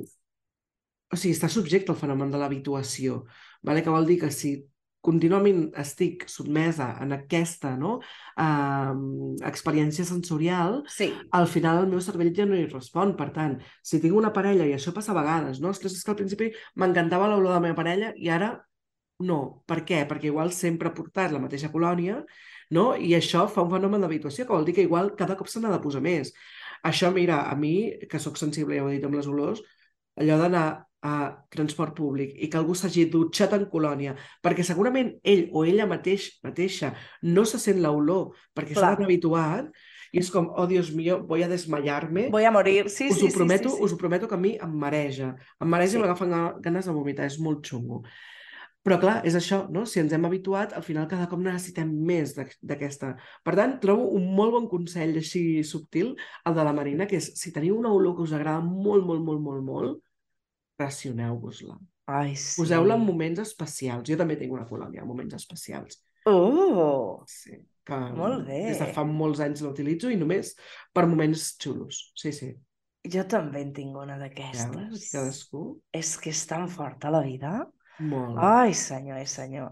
[1.14, 3.24] O sigui, està subjecte al fenomen de l'habituació,
[3.64, 3.84] vale?
[3.86, 4.58] que vol dir que si
[5.06, 8.00] contínuament estic sotmesa en aquesta no?
[8.42, 8.96] uh,
[9.46, 13.14] experiència sensorial, Sí, al final el meu cervell ja no hi respon.
[13.20, 15.70] Per tant, si tinc una parella, i això passa a vegades, no?
[15.76, 16.50] Ostres, és que al principi
[16.82, 18.56] m'encantava l'olor de la meva parella i ara
[19.20, 19.64] no.
[19.68, 20.04] Per què?
[20.10, 22.24] Perquè igual sempre he portat la mateixa colònia
[22.72, 22.96] no?
[22.96, 25.72] i això fa un fenomen d'habituació, que vol dir que igual cada cop se n'ha
[25.72, 26.34] de posar més.
[26.86, 29.62] Això, mira, a mi, que sóc sensible, ja ho he dit amb les olors,
[30.20, 30.66] allò d'anar
[31.06, 31.16] a
[31.54, 36.32] transport públic i que algú s'hagi dutxat en colònia, perquè segurament ell o ella mateix,
[36.44, 39.70] mateixa no se sent l'olor perquè s'ha habituat
[40.16, 42.30] i és com, oh, Dios mío, voy a desmayar-me.
[42.32, 42.90] voy a morir.
[42.90, 43.84] Sí, us sí, ho prometo, sí, sí, sí.
[43.84, 45.36] us ho prometo que a mi em mareja.
[45.60, 45.98] Em mareja Sí.
[45.98, 48.02] i m'agafen ga- ganes de vomitar, és molt xungo.
[48.86, 49.82] Però clar, és això, no?
[49.90, 53.16] Si ens hem habituat, al final cada cop necessitem més d'aquesta.
[53.44, 56.14] Per tant, trobo un molt bon consell així subtil,
[56.46, 59.24] el de la Marina, que és, si teniu una olor que us agrada molt, molt,
[59.26, 60.04] molt, molt, molt,
[60.78, 61.80] racioneu-vos-la.
[62.14, 62.60] Ai, sí.
[62.62, 64.06] Poseu-la en moments especials.
[64.06, 65.98] Jo també tinc una colònia en moments especials.
[66.30, 67.24] Oh!
[67.30, 68.62] Sí, que Molt bé.
[68.70, 70.54] des de fa molts anys l'utilitzo i només
[70.94, 72.12] per moments xulos.
[72.18, 72.52] Sí, sí.
[73.10, 75.10] Jo també en tinc una d'aquestes.
[75.14, 75.66] Cadascú.
[75.94, 77.60] És que és tan forta la vida.
[78.00, 78.38] Molt.
[78.42, 79.72] Ai, senyor, ai, senyor.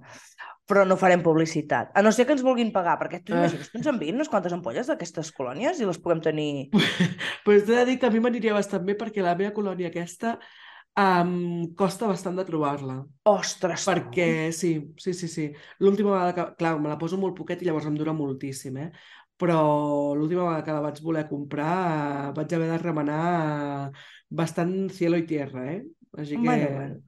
[0.70, 1.92] Però no farem publicitat.
[1.94, 3.42] A no ser que ens vulguin pagar, perquè tu Ah.
[3.44, 6.70] imagines que ens enviïn unes quantes ampolles d'aquestes colònies i les puguem tenir...
[7.44, 10.38] Però t'he de dir que a mi m'aniria bastant bé perquè la meva colònia aquesta
[10.96, 13.02] um, costa bastant de trobar-la.
[13.28, 13.84] Ostres!
[13.90, 15.50] Perquè, sí, sí, sí, sí.
[15.84, 16.48] L'última vegada que...
[16.64, 18.90] Clar, me la poso molt poquet i llavors em dura moltíssim, eh?
[19.44, 21.78] Però l'última vegada que la vaig voler comprar
[22.30, 23.24] eh, vaig haver de remenar
[23.90, 25.82] eh, bastant cielo i tierra, eh?
[26.16, 27.02] Així que Bueno, bueno.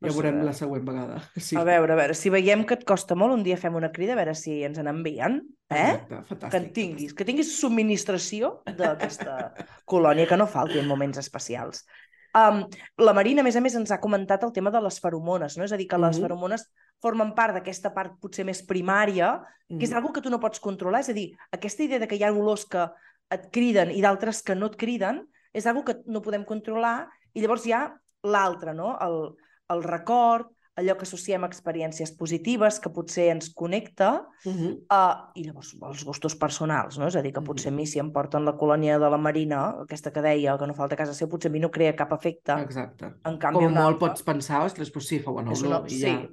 [0.00, 1.20] Ja veurem eh, la següent vegada.
[1.46, 1.56] Sí.
[1.56, 4.14] A veure, a veure, si veiem que et costa molt, un dia fem una crida
[4.14, 5.40] a veure si ens n'envien,
[5.70, 5.90] eh?
[5.96, 9.52] Exacte, Que en tinguis, que tinguis subministració d'aquesta
[9.84, 11.84] colònia, que no falti en moments especials.
[12.32, 12.62] Um,
[13.02, 15.64] la Marina, a més a més, ens ha comentat el tema de les feromones, no?
[15.66, 16.22] És a dir, que les Mhm.
[16.22, 16.68] feromones
[17.02, 19.96] formen part d'aquesta part potser més primària, que és Mhm.
[19.96, 21.00] algo que tu no pots controlar.
[21.00, 22.88] És a dir, aquesta idea de que hi ha olors que
[23.30, 27.40] et criden i d'altres que no et criden, és algo que no podem controlar i
[27.40, 28.96] llavors hi ha l'altre, no?
[29.00, 29.34] El,
[29.70, 30.48] el record,
[30.80, 34.70] allò que associem a experiències positives, que potser ens connecta, Uh -huh.
[34.88, 37.06] uh, i llavors els gustos personals, no?
[37.08, 39.74] És a dir, que potser a mi si em porten la colònia de la Marina,
[39.82, 42.52] aquesta que deia, que no falta casa seu, potser a mi no crea cap efecte.
[42.62, 43.04] Exacte.
[43.24, 45.86] En canvi, Com molt altra- pots pensar, ostres, doncs sí, fa bona és olor, una...
[45.88, 46.28] i Sí, ja.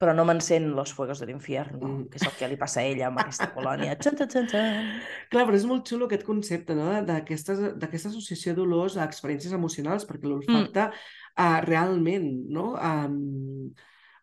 [0.00, 2.08] Però no m'encén los fuegos de l'infierno, Mm.
[2.08, 3.98] que és el que li passa a ella amb aquesta colònia.
[4.00, 4.86] Txan, txan, txan, txan.
[5.30, 10.24] Clar, però és molt xulo aquest concepte, no?, d'aquesta associació d'olors a experiències emocionals, perquè
[10.26, 11.44] l'olfacte Mm.
[11.44, 13.70] uh, realment, no?, um,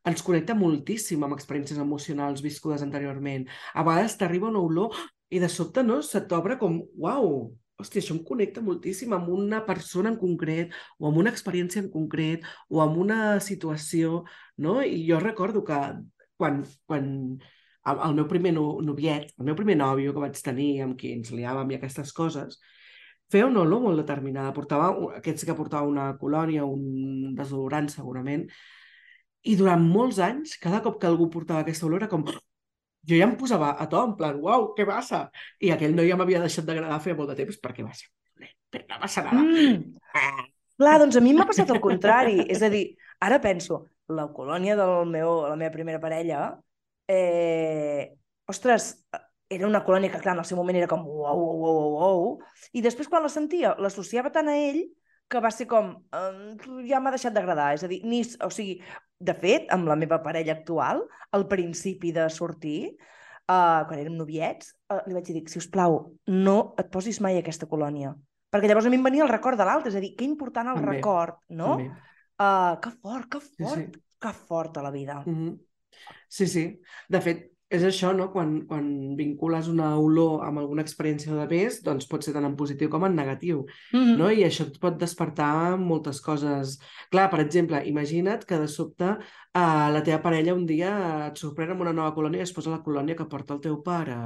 [0.08, 3.46] ens connecta moltíssim amb experiències emocionals viscudes anteriorment.
[3.76, 4.96] A vegades t'arriba una olor
[5.30, 9.60] i de sobte, no?, se t'obre com, uau, hòstia, això em connecta moltíssim amb una
[9.68, 12.42] persona en concret, o amb una experiència en concret,
[12.74, 14.24] o amb una situació,
[14.64, 14.80] no?
[14.84, 15.78] I jo recordo que
[16.38, 17.06] quan, quan
[17.38, 21.14] el, el meu primer no, noviet, el meu primer nòvio que vaig tenir, amb qui
[21.18, 22.60] ens liàvem i aquestes coses,
[23.32, 24.56] feia una olor molt determinada.
[24.56, 28.48] Portava, aquest sí que portava una colònia, un desodorant segurament,
[29.48, 32.28] i durant molts anys, cada cop que algú portava aquesta olor era com...
[33.08, 35.30] Jo ja em posava a to, en plan, uau, què passa?
[35.64, 38.10] I aquell noi ja m'havia deixat d'agradar feia molt de temps perquè va ser
[38.70, 39.44] però no passa nada.
[39.44, 40.48] Mm.
[40.78, 42.44] Clar, doncs a mi m'ha passat el contrari.
[42.52, 42.84] És a dir,
[43.24, 46.58] ara penso, la colònia del meu, la meva primera parella,
[47.08, 48.16] eh,
[48.48, 48.94] ostres,
[49.50, 52.24] era una colònia que, clar, en el seu moment era com uau, uau, uau, uau,
[52.76, 54.84] i després quan la sentia, l'associava tant a ell
[55.28, 56.56] que va ser com, eh,
[56.88, 57.74] ja m'ha deixat d'agradar.
[57.76, 58.78] És a dir, ni, o sigui,
[59.20, 61.04] de fet, amb la meva parella actual,
[61.36, 62.96] al principi de sortir,
[63.48, 66.00] uh, quan érem noviets, uh, li vaig dir, si us plau,
[66.32, 68.14] no et posis mai aquesta colònia.
[68.54, 70.72] Perquè llavors a mi em venia el record de l'altre, és a dir, que important
[70.72, 71.76] el També, record, no?
[71.76, 72.07] També.
[72.38, 74.02] Uh, que fort, que Sí, fort, sí.
[74.22, 75.24] que fort a la vida.
[75.26, 75.60] Mm -hmm.
[76.30, 76.80] Sí, sí.
[77.10, 78.30] De fet, és això, no?
[78.32, 82.56] Quan, quan vincules una olor amb alguna experiència de més, doncs pot ser tant en
[82.56, 84.30] positiu com en negatiu, Mm no?
[84.32, 86.80] I això et pot despertar moltes coses.
[87.12, 91.72] Clar, per exemple, imagina't que de sobte eh, la teva parella un dia et sorprèn
[91.72, 94.18] amb una nova colònia i es posa la colònia que porta el teu pare.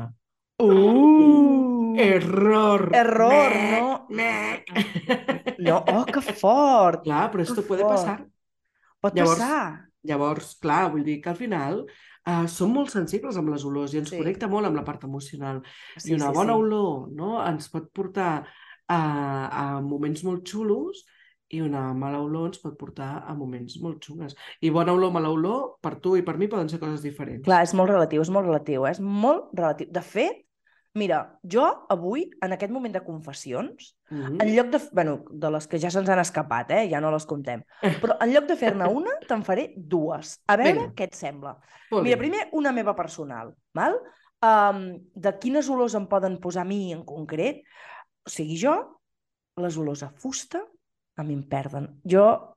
[0.60, 1.71] Uh!
[2.00, 2.90] Error!
[2.96, 4.06] Error, Mec, no.
[4.10, 5.58] mec.
[5.60, 7.04] No, oh, que fort!
[7.08, 7.96] Clar, però puede fort.
[7.96, 8.18] passar.
[9.02, 9.88] Pot Llavors, passar.
[10.04, 14.00] Llavors, clar, vull dir que al final uh, som molt sensibles amb les olors i
[14.02, 14.18] ens Sí.
[14.18, 15.62] connecta molt amb la part emocional.
[15.98, 16.60] Sí, I una sí, bona sí.
[16.60, 18.32] olor no, ens pot portar
[18.88, 21.04] a, a moments molt xulos
[21.52, 24.36] i una mala olor ens pot portar a moments molt xungues.
[24.62, 27.44] I bona olor, mala olor, per tu i per mi poden ser coses diferents.
[27.46, 28.94] Clar, és molt relatiu, és molt relatiu, eh?
[28.96, 29.90] és molt relatiu.
[29.92, 30.46] De fet,
[30.94, 34.42] mira, jo avui, en aquest moment de confessions, Mhm.
[34.42, 34.80] en lloc de...
[34.92, 36.90] bueno, de les que ja se'ns han escapat, eh?
[36.92, 37.62] ja no les contem,
[38.02, 40.40] però en lloc de fer-ne una, te'n faré dues.
[40.48, 40.94] A veure Vinga.
[40.96, 41.54] què et sembla.
[41.92, 42.26] Molt Mira, bé.
[42.26, 43.96] primer, una meva personal, val?
[44.44, 47.62] Um, de quines olors em poden posar a mi en concret?
[48.26, 48.74] O sigui, jo,
[49.62, 50.60] les olors a fusta,
[51.16, 51.88] a mi em perden.
[52.04, 52.56] Jo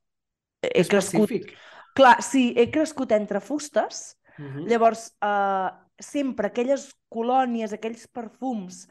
[0.62, 1.28] he crescut...
[1.28, 1.55] Específic.
[1.95, 4.64] Clar, sí, he crescut entre fustes, Mhm.
[4.66, 5.70] Llavors, eh,
[6.01, 8.85] sempre aquelles colònies, aquells perfums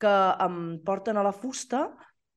[0.00, 1.88] que em porten a la fusta,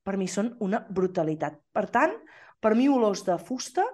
[0.03, 1.59] per mi són una brutalitat.
[1.71, 2.15] Per tant,
[2.59, 3.85] per mi olors de fusta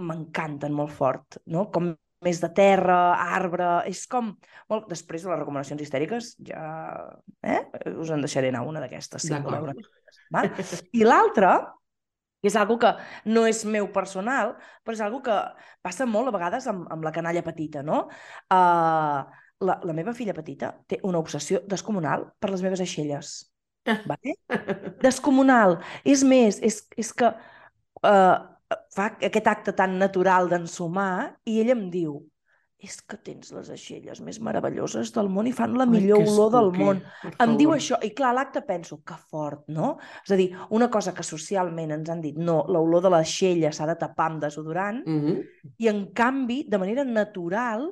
[0.00, 1.68] m'encanten molt fort, no?
[1.72, 1.92] Com
[2.24, 2.98] més de terra,
[3.36, 4.32] arbre, és com...
[4.72, 4.88] Molt...
[4.90, 6.64] Després de les recomanacions histèriques ja
[7.44, 7.60] eh?
[7.92, 9.68] us en deixaré anar una d'aquestes, si voleu.
[10.32, 10.48] Val?
[10.96, 11.58] I l'altra,
[12.40, 12.94] que és algo que
[13.28, 14.54] no és meu personal,
[14.84, 15.36] però és algo que
[15.84, 18.06] passa molt a vegades amb, amb la canalla petita, no?
[18.52, 19.24] Uh,
[19.60, 23.34] la, la meva filla petita té una obsessió descomunal per les meves aixelles.
[24.10, 24.36] Vale?
[25.02, 25.78] Descomunal.
[26.04, 28.36] És més, és, és que uh,
[28.96, 32.22] fa aquest acte tan natural d'ensumar i ella em diu
[32.84, 36.32] és que tens les aixelles més meravelloses del món i fan la millor Ai, que
[36.34, 36.98] olor del món.
[37.40, 39.94] Em diu això, i clar, l'acte penso, que fort, no?
[40.20, 43.86] És a dir, una cosa que socialment ens han dit, no, l'olor de l'aixella s'ha
[43.88, 45.38] de tapar amb desodorant, Mhm.
[45.80, 47.88] i en canvi, de manera natural,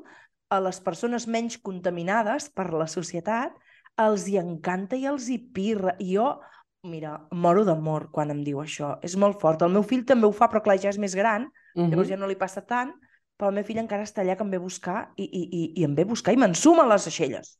[0.52, 3.54] a les persones menys contaminades per la societat,
[4.02, 5.94] els hi encanta i els hi pirra.
[6.00, 6.26] I jo,
[6.88, 8.98] mira, moro d'amor quan em diu això.
[9.06, 9.62] És molt fort.
[9.64, 12.12] El meu fill també ho fa, però clar, ja és més gran, llavors Mhm.
[12.12, 12.92] ja no li passa tant,
[13.38, 15.62] però el meu fill encara està allà que em ve a buscar i, i, i,
[15.80, 17.58] i em ve a buscar i m'ensuma les aixelles.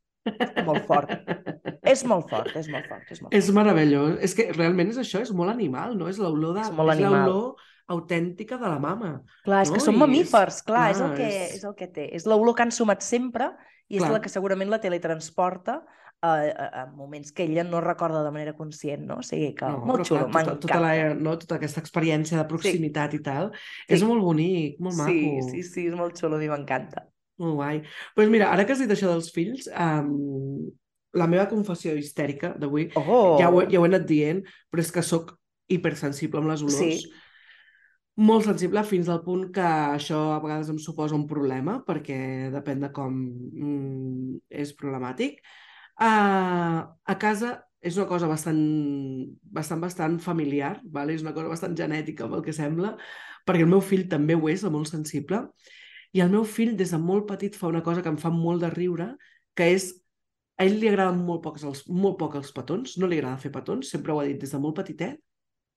[0.66, 1.10] Molt fort.
[1.82, 3.08] És molt fort, és molt fort.
[3.10, 3.34] És, molt fort.
[3.34, 4.18] És meravellós.
[4.22, 6.06] És que realment és això, és molt animal, no?
[6.12, 6.60] És l'olor de...
[6.60, 7.26] És molt és animal.
[7.26, 7.56] l'olor
[7.92, 9.12] autèntica de la mama.
[9.44, 9.76] Clar, és no?
[9.76, 12.08] que som I és- mamífers, clar, és, el clar, que, és- és el que té.
[12.16, 13.50] És l'olor que han sumat sempre
[13.88, 14.12] i és Clar.
[14.16, 15.82] la que segurament la teletransporta
[16.22, 19.16] a, a, a moments que ella no recorda de manera conscient, no?
[19.18, 21.08] O sigui que No, molt xulo, clar, tota, tota, m'encanta.
[21.08, 23.50] la, no, tota aquesta experiència de proximitat i tal,
[23.88, 23.94] Sí.
[23.98, 25.48] és molt bonic, molt Sí, maco.
[25.50, 27.08] sí, sí, és molt xulo, a mi m'encanta.
[27.42, 27.80] Molt guai.
[27.82, 30.70] Doncs pues mira, ara que has dit això dels fills, um,
[31.12, 33.36] la meva confessió histèrica d'avui, Oh!
[33.40, 35.34] ja, ho, ja ho he anat dient, però és que sóc
[35.68, 36.76] hipersensible amb les olors.
[36.78, 37.12] Sí.
[38.16, 42.84] Molt sensible fins al punt que això a vegades em suposa un problema, perquè depèn
[42.84, 45.40] de com mm, és problemàtic.
[45.96, 48.60] Uh, a casa és una cosa bastant,
[49.42, 51.16] bastant, bastant familiar, vale?
[51.16, 52.94] és una cosa bastant genètica, pel que sembla,
[53.46, 55.42] perquè el meu fill també ho és, molt sensible,
[56.12, 58.62] i el meu fill des de molt petit fa una cosa que em fa molt
[58.62, 59.08] de riure,
[59.56, 59.90] que és
[60.60, 63.50] a ell li agraden molt, pocs els, molt poc els petons, no li agrada fer
[63.50, 65.18] petons, sempre ho ha dit des de molt petitet,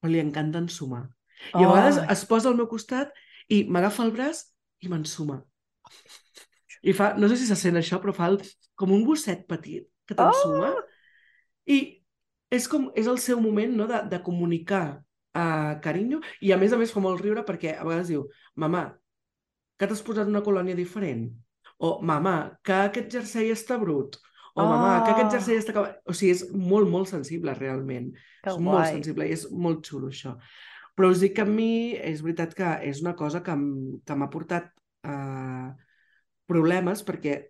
[0.02, 1.08] però li encanta ensumar.
[1.54, 3.12] I a vegades es posa al meu costat
[3.50, 4.44] i m'agafa el braç
[4.82, 5.42] i m'ensuma.
[6.86, 8.40] I fa, no sé si se sent això, però fa el,
[8.78, 10.74] com un gosset petit que t'ensuma.
[11.66, 11.80] I
[12.54, 14.84] és com, és el seu moment no, de, de comunicar
[15.36, 18.28] uh, carinyo i a més a més fa molt riure perquè a vegades diu
[18.62, 18.86] mamà,
[19.80, 21.26] que t'has posat una colònia diferent
[21.82, 24.20] o mamà, que aquest jersei està brut
[24.56, 25.32] o mamà, que aquest Ah.
[25.36, 25.98] jersei està acabat...
[26.08, 28.14] O sigui, és molt, molt sensible realment.
[28.44, 28.94] Que és molt guai.
[28.94, 30.38] sensible i és molt xulo això.
[30.96, 33.56] Però us dic que a mi és veritat que és una cosa que
[34.06, 34.72] que m'ha portat
[35.08, 35.74] uh,
[36.48, 37.42] problemes perquè...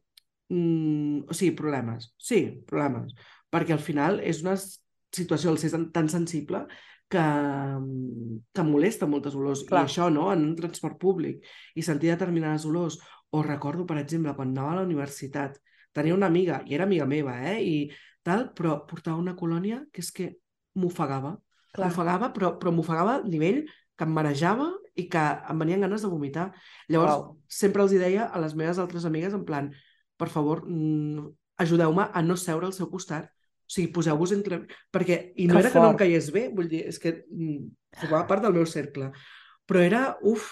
[0.54, 2.12] Mm, o sigui, problemes.
[2.22, 3.14] Sí, problemes.
[3.54, 6.66] Perquè al final és una situació al ser tan- tan sensible
[7.10, 7.24] que,
[8.54, 9.64] que molesta moltes olors.
[9.70, 9.86] Clar.
[9.86, 13.00] I això, no?, en un transport públic i sentir determinades olors.
[13.36, 15.58] O recordo, per exemple, quan anava a la universitat,
[15.96, 17.76] tenia una amiga, i era amiga meva, eh?, i
[18.26, 20.30] tal, però portava una colònia que és que
[20.76, 21.36] m'ofegava.
[21.82, 23.64] M'ofegava, però, però m'ofegava a nivell
[23.96, 25.22] que em marejava i que
[25.52, 26.50] em venien ganes de vomitar.
[26.92, 27.38] Llavors, Uau.
[27.48, 29.72] sempre els hi deia a les meves altres amigues en plan,
[30.16, 30.64] per favor,
[31.60, 33.28] ajudeu-me a no seure al seu costat.
[33.66, 34.62] O sigui, poseu-vos entre...
[34.94, 36.00] Perquè, i no Que era que no em fort.
[36.04, 37.64] caigués bé, vull dir, és que mm,
[38.02, 39.10] formava part del meu cercle.
[39.66, 40.52] Però era, uf,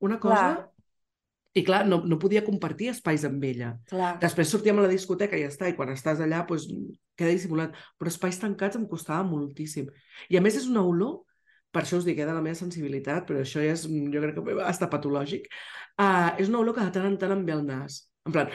[0.00, 0.44] una cosa...
[0.54, 0.68] Clar.
[1.54, 3.74] I clar, no, no podia compartir espais amb ella.
[3.90, 4.14] Clar.
[4.22, 6.64] Després sortíem a la discoteca i ja està, i quan estàs allà doncs,
[7.18, 7.74] queda dissimulat.
[8.00, 9.90] Però espais tancats em costava moltíssim.
[10.32, 11.18] I a més és una olor,
[11.72, 14.38] per això us dic, eh, de la meva sensibilitat, però això ja és, jo crec
[14.38, 15.46] que està patològic,
[16.00, 18.02] uh, és una olor que de tant en tant em ve al nas.
[18.28, 18.48] En plan,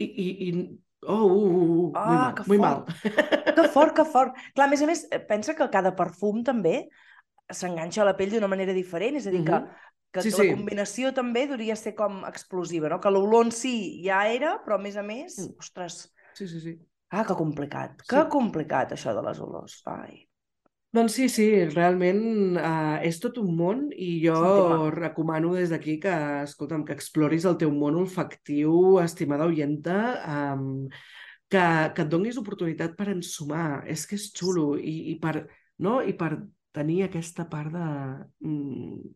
[0.00, 0.04] i...
[0.08, 0.50] i, i
[1.06, 2.60] oh, uh, uh, uh, Ah, mal, que fort.
[2.60, 2.84] mal.
[3.56, 4.40] Que fort, que fort.
[4.56, 6.88] Clar, a més a més, eh, pensa que cada perfum també
[7.52, 9.68] s'enganxa a la pell d'una manera diferent, és a dir, que, Mhm.
[9.68, 10.30] que, que sí.
[10.32, 13.00] la combinació també hauria ser com explosiva, no?
[13.00, 15.58] Que l'olor en si ja era, però a més a més, Mm.
[15.58, 16.78] ostres, Sí, sí, sí.
[17.10, 18.28] ah, que complicat, que Sí.
[18.30, 19.82] complicat això de les olors.
[19.86, 20.22] Ai.
[20.92, 24.90] Doncs sí, sí, realment uh, és tot un món i jo Sentim-me.
[24.94, 30.88] recomano des d'aquí que, escolta'm, que exploris el teu món olfactiu, estimada oyenta, um,
[31.50, 33.82] que, que et donis oportunitat per ensumar.
[33.86, 35.46] És que és xulo i, i, per,
[35.78, 36.00] no?
[36.00, 36.38] I per
[36.72, 37.86] tenir aquesta part de,
[38.40, 39.12] mm,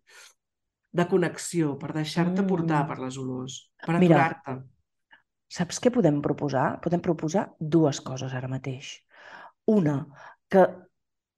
[0.92, 2.46] de connexió, per deixar-te Mm.
[2.46, 4.56] portar per les olors, per aturar-te.
[5.48, 6.80] Saps què podem proposar?
[6.80, 9.00] Podem proposar dues coses ara mateix.
[9.66, 10.06] Una,
[10.48, 10.66] que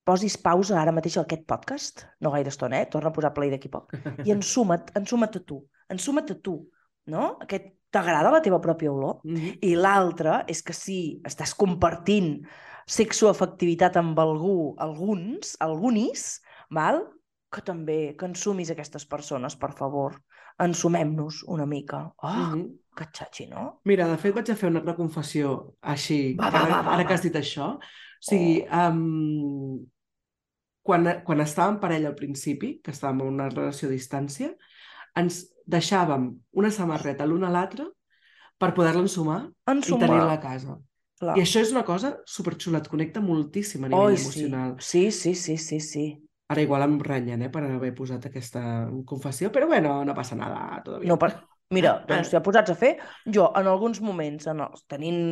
[0.04, 2.86] posis pausa ara mateix a aquest podcast, no gaire estona, eh?
[2.90, 3.92] Torna a posar play d'aquí poc,
[4.24, 6.56] i ensuma't, ensuma't a tu, ensuma't a tu,
[7.06, 7.36] no?
[7.40, 9.20] Aquest t'agrada la teva pròpia olor?
[9.24, 9.58] Mhm.
[9.62, 12.40] I l'altre és que si estàs compartint
[12.86, 16.40] sexoafectivitat amb algú, alguns, algunis,
[16.70, 17.02] val?
[17.52, 20.14] Que també, que ensumis aquestes persones, per favor.
[20.58, 22.12] Ensumem-nos una mica.
[22.22, 22.78] Oh, Mhm.
[22.96, 23.80] que xatxi, no?
[23.84, 26.92] Mira, de fet vaig a fer una, una confessió així, Va, va, ara, va, va,
[26.94, 27.08] ara va.
[27.08, 27.74] que has dit això.
[27.76, 27.80] O
[28.20, 29.78] sigui, um,
[30.82, 34.52] quan, quan estàvem parella al principi, que estàvem en una relació a distància,
[35.16, 37.86] ens deixàvem una samarreta l'una a l'altra
[38.58, 40.06] per poder-la ensumar i Ensumar.
[40.08, 40.78] tenir-la a casa.
[41.20, 41.36] Clar.
[41.38, 44.76] I això és una cosa superxula, et connecta moltíssim a nivell Oi, emocional.
[44.80, 45.10] sí.
[45.12, 46.22] sí, sí, sí, sí, sí.
[46.52, 48.62] Ara igual em renyen, eh, per haver posat aquesta
[49.08, 51.08] confessió, però bueno, no passa nada, tot bé.
[51.08, 51.32] No, per...
[51.72, 52.96] Mira, doncs ja posats a fer,
[53.32, 55.22] jo en alguns moments, en els, tenint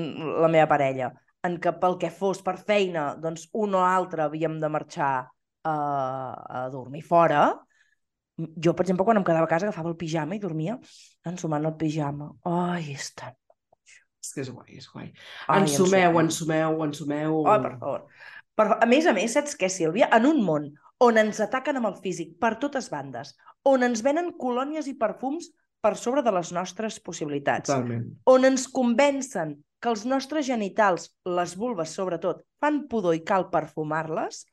[0.41, 1.11] la meva parella,
[1.45, 5.75] en què pel que fos per feina, doncs un o altre havíem de marxar a,
[5.75, 7.51] a dormir fora,
[8.41, 10.79] jo, per exemple, quan em quedava a casa agafava el pijama i dormia
[11.29, 12.31] ensumant el pijama.
[12.49, 13.37] Ai, és tan...
[14.21, 15.09] És que és guai, és guai.
[15.49, 17.41] Ai, ensumeu, ensumeu, ensumeu.
[17.49, 18.07] Ai, per favor.
[18.57, 18.66] Per...
[18.77, 20.11] A més a més, saps què, Sílvia?
[20.16, 20.68] En un món
[21.01, 23.32] on ens ataquen amb el físic per totes bandes,
[23.64, 25.48] on ens venen colònies i perfums
[25.80, 28.05] per sobre de les nostres possibilitats, Totalment.
[28.28, 34.44] on ens convencen que els nostres genitals, les vulves sobretot, fan pudor i cal perfumar-les,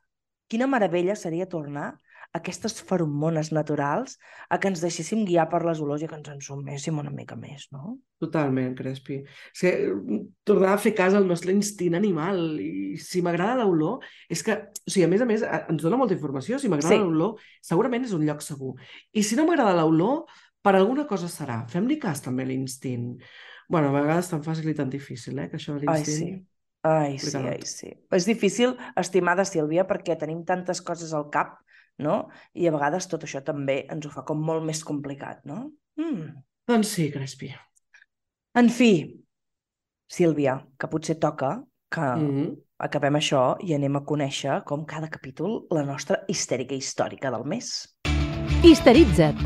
[0.48, 1.92] quina meravella seria tornar
[2.38, 4.16] aquestes feromones naturals
[4.48, 7.66] a que ens deixéssim guiar per les olors i que ens ensuméssim una mica més,
[7.74, 7.98] no?
[8.22, 9.20] Totalment, Crespi.
[9.54, 14.02] És que mm, tornar a fer cas al nostre instint animal i si m'agrada l'olor,
[14.30, 16.58] és que, o sigui, a més a més, a- ens dona molta informació.
[16.58, 17.02] Si m'agrada Sí.
[17.02, 18.74] l'olor, segurament és un lloc segur.
[19.12, 20.24] I si no m'agrada l'olor,
[20.62, 21.62] per alguna cosa serà.
[21.70, 23.20] Fem-li cas també a l'instint.
[23.68, 26.38] bueno, a vegades tan fàcil i tan difícil, eh, que això de Ai, l'instint...
[26.38, 26.46] sí.
[26.88, 27.90] Ai, sí, ai, sí.
[28.16, 31.58] És difícil, estimada Sílvia, perquè tenim tantes coses al cap
[31.98, 32.28] no?
[32.54, 35.70] I a vegades tot això també ens ho fa com molt més complicat, no?
[35.98, 36.28] Mm.
[36.68, 37.50] Doncs sí, Crespi.
[38.58, 38.92] En fi,
[40.08, 41.58] Sílvia, que potser toca
[41.90, 42.56] que Mm -hmm.
[42.78, 47.96] acabem això i anem a conèixer, com cada capítol, la nostra histèrica històrica del mes.
[48.62, 49.38] Histeritza't.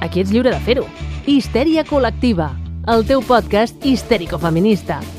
[0.00, 0.84] Aquí ets lliure de fer-ho.
[1.26, 2.50] Histèria col·lectiva.
[2.86, 5.15] El teu podcast histèrico-feminista.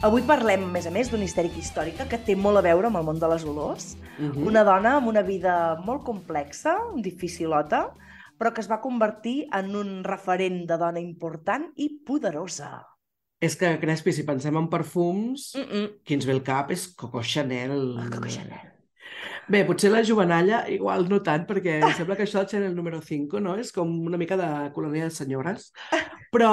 [0.00, 2.96] Avui parlem, a més a més, d'una histèrica històrica que té molt a veure amb
[2.96, 3.98] el món de les olors.
[4.16, 4.46] Mm -hmm.
[4.48, 7.92] Una dona amb una vida molt complexa, dificilota,
[8.38, 12.86] però que es va convertir en un referent de dona important i poderosa.
[13.38, 15.88] És que, Crespi, si pensem en perfums, Mm -mm.
[16.02, 18.08] qui ens ve al cap és Coco Chanel.
[18.10, 18.69] Coco Chanel.
[19.50, 23.00] Bé, potser la jovenalla igual no tant, perquè em sembla que això del Chanel número
[23.02, 23.56] 5, no?
[23.58, 24.46] És com una mica de
[24.76, 25.72] colònia de senyores.
[26.30, 26.50] Però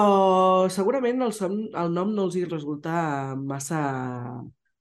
[0.74, 3.82] segurament el, som, el nom no els hi resulta massa,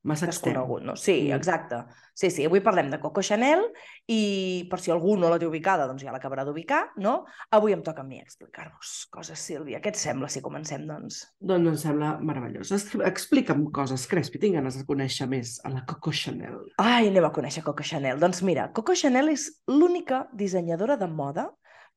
[0.06, 0.54] massa extern.
[0.54, 0.94] Desconegut, no?
[0.96, 1.36] Sí, Mm.
[1.36, 1.82] exacte.
[2.16, 3.60] Sí, sí, avui parlem de Coco Chanel
[4.08, 7.26] i per si algú no la té ubicada, doncs ja l'acabarà d'ubicar, no?
[7.50, 9.80] Avui em toca a mi explicar-vos coses, Sílvia.
[9.82, 11.26] Què et sembla si comencem, doncs?
[11.40, 12.70] Doncs em sembla meravellós.
[12.72, 14.38] Explica'm coses, Crespi.
[14.38, 16.56] Tinc ganes de conèixer més a la Coco Chanel.
[16.78, 18.18] Ai, anem a conèixer Coco Chanel.
[18.22, 21.50] Doncs mira, Coco Chanel és l'única dissenyadora de moda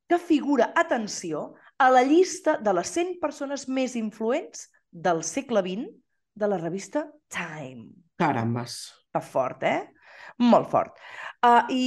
[0.09, 5.91] que figura, atenció, a la llista de les 100 persones més influents del segle XX
[6.39, 7.89] de la revista Time.
[8.19, 8.79] Carambes.
[9.13, 9.89] Que fort, eh?
[10.39, 10.97] Molt fort.
[11.43, 11.85] Uh, I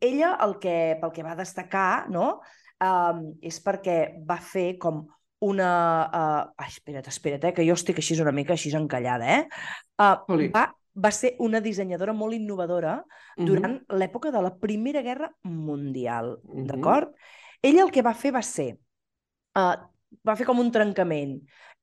[0.00, 2.40] ella, el que, pel que va destacar, no?,
[2.84, 5.02] um, és perquè va fer com
[5.46, 5.70] una...
[6.10, 6.42] Uh...
[6.60, 9.46] Ai, espera't, espera't, eh, que jo estic així una mica així encallada, eh?
[9.98, 10.48] Uh, Oli.
[10.54, 13.00] va, va ser una dissenyadora molt innovadora
[13.38, 13.46] Mhm.
[13.46, 16.66] durant l'època de la Primera Guerra Mundial, Mhm.
[16.66, 17.14] d'acord?
[17.62, 18.74] Ella el que va fer va ser...
[19.56, 19.76] Uh,
[20.26, 21.36] va fer com un trencament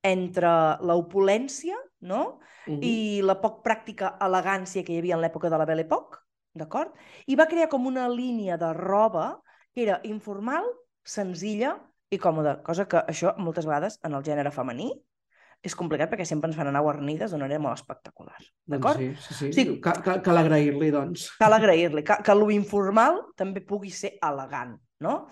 [0.03, 0.49] entre
[0.81, 2.79] l'opulència, no?, Mhm.
[2.83, 6.17] i la poc pràctica elegància que hi havia en l'època de la Belle Époque,
[6.53, 6.91] d'acord?
[7.27, 9.41] I va crear com una línia de roba
[9.73, 10.65] que era informal,
[11.05, 11.77] senzilla
[12.11, 14.91] i còmoda, cosa que això moltes vegades en el gènere femení
[15.63, 18.99] és complicat perquè sempre ens fan anar guarnides d'una manera molt espectacular, Doncs d'acord?
[18.99, 19.53] sí, sí, sí.
[19.53, 19.79] Sí.
[19.81, 21.31] Cal, cal, cal agrair-li, doncs.
[21.39, 25.27] Cal agrair-li que, que lo informal també pugui ser elegant, no?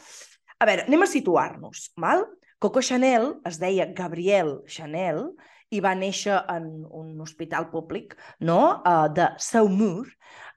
[0.60, 2.26] A veure, anem a situar-nos, val?
[2.60, 5.28] Coco Chanel es deia Gabrielle Chanel
[5.74, 8.82] i va néixer en un hospital públic no?
[8.86, 10.06] uh, de Saumur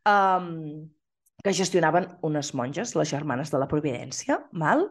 [0.06, 0.86] um,
[1.42, 4.88] que gestionaven unes monges, les germanes de la Providència, val?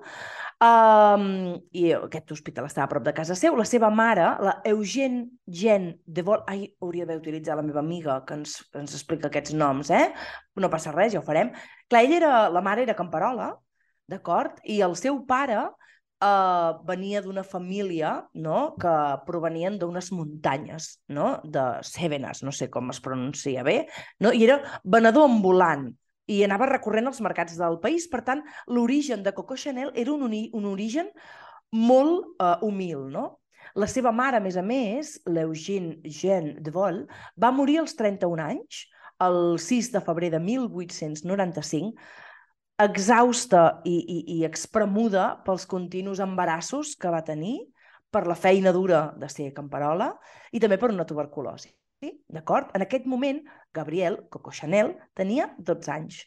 [0.64, 3.58] Um, i aquest hospital estava a prop de casa seu.
[3.60, 6.40] La seva mare, la Eugène Jean de Vol...
[6.48, 10.08] Ai, hauria d'haver utilitzat la meva amiga que ens, ens explica aquests noms, eh?
[10.56, 11.52] No passa res, ja ho farem.
[11.92, 13.52] Clar, ella era, la mare era camperola,
[14.08, 14.64] d'acord?
[14.64, 15.66] I el seu pare
[16.22, 18.76] eh, venia d'una família no?
[18.80, 18.96] que
[19.28, 21.38] provenien d'unes muntanyes, no?
[21.44, 23.86] de Cevenas, no sé com es pronuncia bé,
[24.20, 24.34] no?
[24.34, 25.90] i era venedor ambulant
[26.28, 28.08] i anava recorrent els mercats del país.
[28.12, 31.12] Per tant, l'origen de Coco Chanel era un, un origen
[31.72, 33.08] molt eh, humil.
[33.14, 33.40] No?
[33.80, 37.04] La seva mare, a més a més, l'Eugène Jean de Vol,
[37.40, 38.86] va morir als 31 anys,
[39.24, 41.96] el 6 de febrer de 1895,
[42.82, 47.58] exhausta i, i, i expremuda pels continus embarassos que va tenir,
[48.12, 50.14] per la feina dura de ser camperola
[50.56, 51.74] i també per una tuberculosi.
[52.00, 52.14] Sí?
[52.32, 52.70] D'acord?
[52.78, 53.42] En aquest moment,
[53.74, 56.22] Gabriel Coco Chanel tenia 12 anys.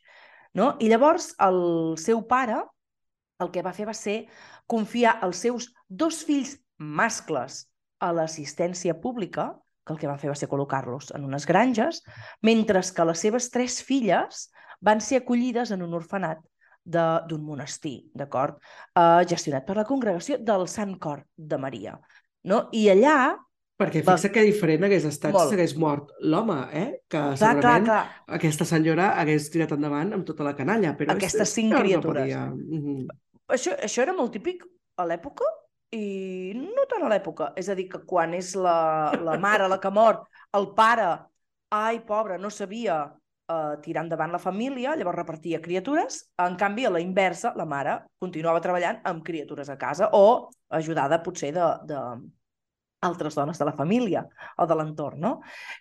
[0.55, 0.75] No?
[0.83, 1.61] I llavors el
[2.03, 2.59] seu pare
[3.41, 4.19] el que va fer va ser
[4.69, 7.65] confiar els seus dos fills mascles
[8.01, 9.51] a l'assistència pública,
[9.87, 12.03] que el que va fer va ser col·locar-los en unes granges,
[12.45, 14.49] mentre que les seves tres filles
[14.81, 16.39] van ser acollides en un orfenat
[16.85, 18.57] de- d'un monestir, d'acord?
[18.95, 21.99] Eh, gestionat per la congregació del Sant Cor de Maria.
[22.45, 22.69] No?
[22.73, 23.37] I allà,
[23.81, 24.13] Perquè Va.
[24.13, 25.49] fixa que diferent hagués estat Molt.
[25.49, 27.01] si hagués mort l'home, eh?
[27.09, 30.95] Que clar, clar, segurament clar, aquesta senyora hagués tirat endavant amb tota la canalla.
[30.99, 32.23] Però Aquestes és- cinc no, no criatures.
[32.25, 32.45] podia.
[32.51, 33.07] Mhm.
[33.49, 34.67] això, això era molt típic
[34.99, 35.45] a l'època
[35.93, 37.53] i no tant a l'època.
[37.57, 41.19] És a dir, que quan és la, la mare la que mor, el pare,
[41.71, 43.11] ai, pobre, no sabia
[43.51, 46.23] uh, tirar endavant la família, llavors repartia criatures.
[46.41, 51.23] En canvi, a la inversa, la mare continuava treballant amb criatures a casa o ajudada
[51.25, 51.99] potser de, de
[53.01, 54.27] altres dones de la família
[54.61, 55.33] o de l'entorn, no?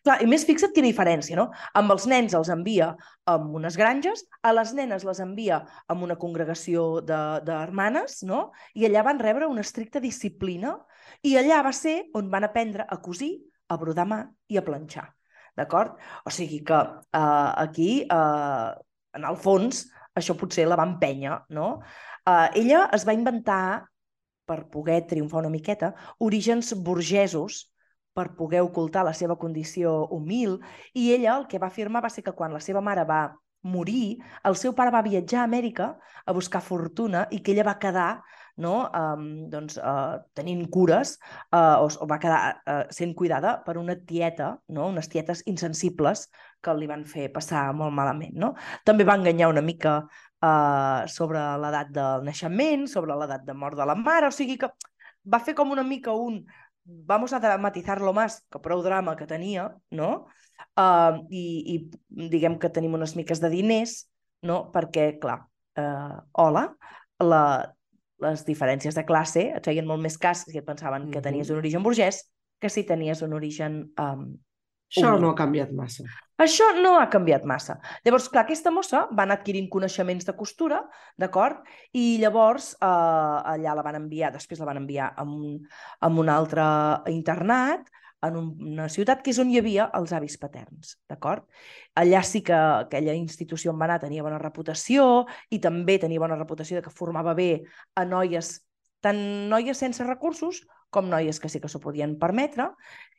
[0.05, 1.49] Clar, i més fixa't quina diferència, no?
[1.75, 2.93] Amb els nens els envia
[3.29, 5.59] amb unes granges, a les nenes les envia
[5.91, 8.49] amb una congregació d'hermanes, no?
[8.73, 10.77] I allà van rebre una estricta disciplina
[11.23, 13.35] i allà va ser on van aprendre a cosir,
[13.69, 15.09] a brodar mà i a planxar,
[15.59, 15.97] d'acord?
[16.25, 18.69] O sigui que eh, aquí, eh,
[19.19, 19.85] en el fons,
[20.15, 21.71] això potser la va empènyer, no?
[22.25, 23.89] Eh, ella es va inventar
[24.49, 27.67] per poder triomfar una miqueta, orígens burgesos
[28.17, 30.57] per poder ocultar la seva condició humil,
[30.97, 33.21] i ella el que va afirmar va ser que quan la seva mare va
[33.61, 35.91] morir, el seu pare va viatjar a Amèrica
[36.25, 38.09] a buscar fortuna i que ella va quedar
[38.59, 38.73] no?
[38.91, 41.15] um, doncs, uh, tenint cures
[41.55, 44.89] uh, o, o va quedar uh, sent cuidada per una tieta, no?
[44.93, 46.27] unes tietes insensibles
[46.61, 48.35] que li van fer passar molt malament.
[48.37, 48.53] No?
[48.85, 53.87] També va enganyar una mica uh, sobre l'edat del naixement, sobre l'edat de mort de
[53.87, 54.71] la mare, o sigui que
[55.29, 56.43] va fer com una mica un
[56.89, 60.27] vamos a dramatizar-lo más, que prou drama que tenia, no?
[60.75, 64.07] Uh, i, I diguem que tenim unes miques de diners,
[64.41, 64.63] no?
[64.73, 65.43] Perquè, clar,
[65.77, 66.65] uh, hola,
[67.21, 67.43] la,
[68.23, 71.61] les diferències de classe et feien molt més cas si et pensaven que tenies un
[71.61, 72.23] origen burgès
[72.59, 74.25] que si tenies un origen um,
[74.89, 75.21] Això humil.
[75.21, 76.03] no ha canviat massa.
[76.41, 77.75] Això no ha canviat massa.
[78.05, 80.79] Llavors, clar, aquesta mossa va anar adquirint coneixements de costura,
[81.19, 81.59] d'acord?
[81.93, 82.87] I llavors eh,
[83.53, 85.59] allà la van enviar, després la van enviar a un,
[85.99, 86.65] a un altre
[87.11, 87.91] internat,
[88.25, 91.45] en un, una ciutat que és on hi havia els avis paterns, d'acord?
[91.99, 96.39] Allà sí que aquella institució on va anar tenia bona reputació i també tenia bona
[96.39, 97.63] reputació de que formava bé
[97.95, 98.59] a noies,
[99.01, 102.65] tant noies sense recursos com noies que sí que s'ho podien permetre,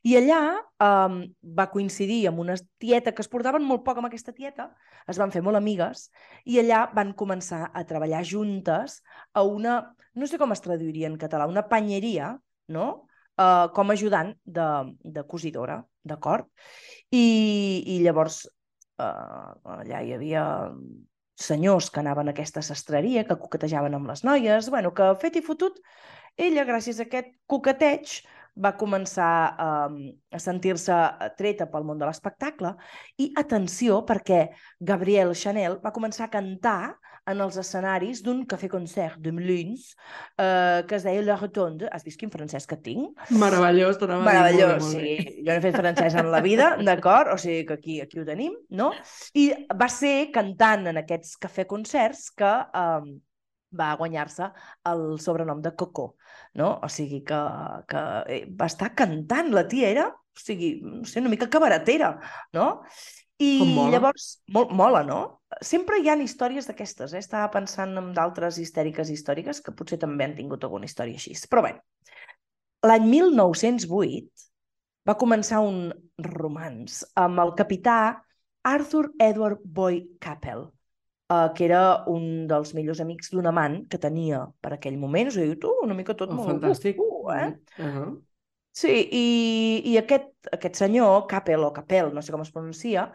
[0.03, 0.41] i allà
[0.83, 1.21] um,
[1.57, 4.71] va coincidir amb una tieta que es portaven molt poc amb aquesta tieta,
[5.07, 6.09] es van fer molt amigues,
[6.45, 9.01] i allà van començar a treballar juntes
[9.33, 9.81] a una,
[10.15, 12.35] no sé com es traduiria en català, una panyeria,
[12.75, 12.89] no?,
[13.39, 14.69] uh, com a ajudant de,
[15.05, 16.49] de cosidora, d'acord?
[17.11, 17.25] I,
[17.87, 18.45] I llavors
[19.01, 20.45] uh, allà hi havia
[21.41, 25.45] senyors que anaven a aquesta sastreria, que coquetejaven amb les noies, bueno, que fet i
[25.45, 25.81] fotut,
[26.37, 28.21] ella, gràcies a aquest coqueteig,
[28.61, 30.01] va començar um,
[30.35, 30.97] a sentir-se
[31.39, 32.75] treta pel món de l'espectacle
[33.23, 34.49] i atenció perquè
[34.81, 36.81] Gabriel Chanel va començar a cantar
[37.31, 41.89] en els escenaris d'un cafè-concert de Moulins uh, que es deia La Rotonde.
[41.93, 43.15] Has vist quin francès que tinc?
[43.31, 44.27] Meravellós, t'anava.
[44.27, 45.39] Meravellós, molt bé, molt sí.
[45.41, 47.33] Jo no he fet francès en la vida, d'acord?
[47.35, 48.91] O sigui que aquí, aquí ho tenim, no?
[49.39, 52.53] I va ser cantant en aquests cafè-concerts que
[52.85, 53.13] um,
[53.79, 54.51] va guanyar-se
[54.91, 56.17] el sobrenom de Coco,
[56.59, 56.73] no?
[56.83, 57.41] O sigui que,
[57.91, 62.17] que eh, va estar cantant, la tia era, o sigui, no sé, una mica cabaretera,
[62.57, 62.71] no?
[63.41, 63.95] I mola.
[63.95, 65.40] llavors, molt mola, no?
[65.61, 67.19] Sempre hi ha històries d'aquestes, eh?
[67.19, 71.35] Estava pensant en d'altres histèriques històriques que potser també han tingut alguna història així.
[71.51, 71.75] Però bé,
[72.87, 74.47] l'any 1908
[75.09, 75.91] va començar un
[76.23, 77.97] romans amb el capità
[78.63, 80.69] Arthur Edward Boy Capel,
[81.33, 85.33] eh, que era un dels millors amics d'un amant que tenia per aquell moment.
[85.33, 86.53] O sigui, tu, una mica tot Oh, molt...
[86.53, 87.01] fantàstic.
[87.01, 87.49] Uh, uh, eh?
[87.79, 88.11] Uh -huh.
[88.73, 89.25] Sí, i,
[89.91, 93.09] i aquest, aquest senyor, Capel o Capel, no sé com es pronuncia,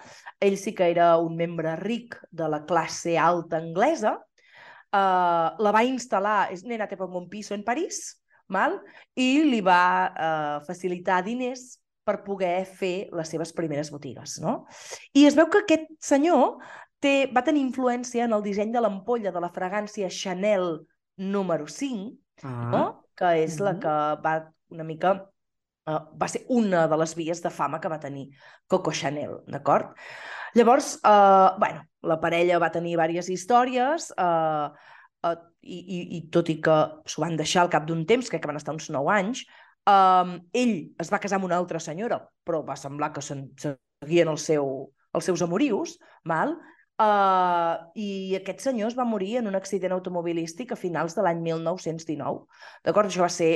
[0.44, 5.86] ell sí que era un membre ric de la classe alta anglesa, uh, la va
[5.88, 8.20] instal·lar, és nena, pongo un piso en París,
[8.52, 8.82] mal?
[9.16, 9.82] i li va
[10.12, 14.38] uh, facilitar diners per poder fer les seves primeres botigues.
[14.44, 14.66] No?
[15.18, 16.60] I es veu que aquest senyor
[17.02, 20.84] té, va tenir influència en el disseny de l'ampolla de la fragància Chanel
[21.18, 22.12] número 5,
[22.44, 22.70] Ah.
[22.72, 22.84] no?
[23.16, 24.36] que és la que va
[24.70, 25.16] una mica...
[25.86, 28.24] Uh, va ser una de les vies de fama que va tenir
[28.68, 29.92] Coco Chanel, d'acord?
[30.58, 34.72] Llavors, uh, bueno, la parella va tenir diverses històries uh,
[35.30, 38.42] uh, i, i, i tot i que s'ho van deixar al cap d'un temps, crec
[38.42, 39.44] que van estar uns 9 anys,
[39.86, 40.74] um, ell
[41.06, 42.18] es va casar amb una altra senyora,
[42.48, 44.72] però va semblar que se'n- seguien el seu,
[45.14, 46.58] els seus amorius, mal?
[46.98, 48.10] Uh, I
[48.40, 52.46] aquest senyor es va morir en un accident automobilístic a finals de l'any 1919.
[52.88, 53.12] D'acord?
[53.12, 53.52] Això va ser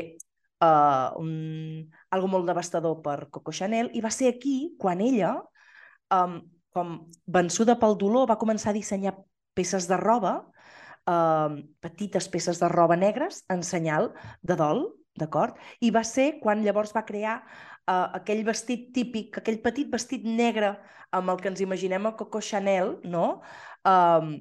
[0.64, 5.36] uh, un, algo molt devastador per Coco Chanel i va ser aquí quan ella,
[6.14, 6.40] um,
[6.76, 6.96] com
[7.26, 9.16] vençuda pel dolor, va començar a dissenyar
[9.58, 10.38] peces de roba,
[11.10, 14.86] um, petites peces de roba negres en senyal de dol,
[15.20, 15.58] d'acord?
[15.84, 20.78] I va ser quan llavors va crear uh, aquell vestit típic, aquell petit vestit negre
[21.16, 23.42] amb el que ens imaginem a Coco Chanel, no?
[23.88, 24.38] Um,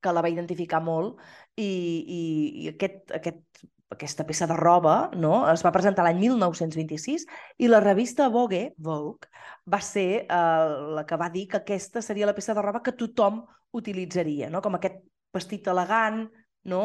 [0.00, 1.20] que la va identificar molt
[1.60, 2.20] i, i,
[2.64, 5.44] i aquest, aquest, aquesta peça de roba no?
[5.50, 7.26] es va presentar l'any 1926
[7.58, 9.28] i la revista Vogue, Vogue
[9.66, 12.94] va ser uh, la que va dir que aquesta seria la peça de roba que
[12.96, 13.42] tothom
[13.76, 14.62] utilitzaria, no?
[14.62, 15.02] com aquest
[15.34, 16.24] vestit elegant,
[16.70, 16.84] no?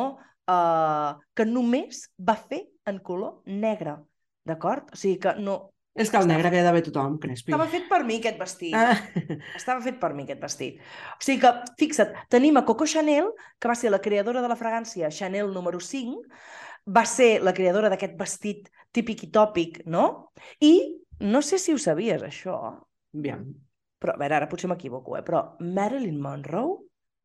[0.50, 3.98] uh, que només va fer en color negre,
[4.46, 4.92] d'acord?
[4.94, 5.58] O sigui que no...
[5.96, 7.54] És que el negre queda bé tothom, Crespi.
[7.54, 8.74] Estava fet per mi aquest vestit.
[8.76, 8.98] Ah.
[9.60, 10.82] Estava fet per mi aquest vestit.
[11.16, 14.60] O sigui que, fixa't, tenim a Coco Chanel, que va ser la creadora de la
[14.60, 16.20] fragància Chanel número 5,
[16.88, 20.32] va ser la creadora d'aquest vestit típic i tòpic, no?
[20.62, 22.56] I no sé si ho sabies, això,
[23.16, 23.46] Aviam.
[24.00, 25.24] però a veure, ara potser m'equivoco, eh?
[25.24, 26.78] però Marilyn Monroe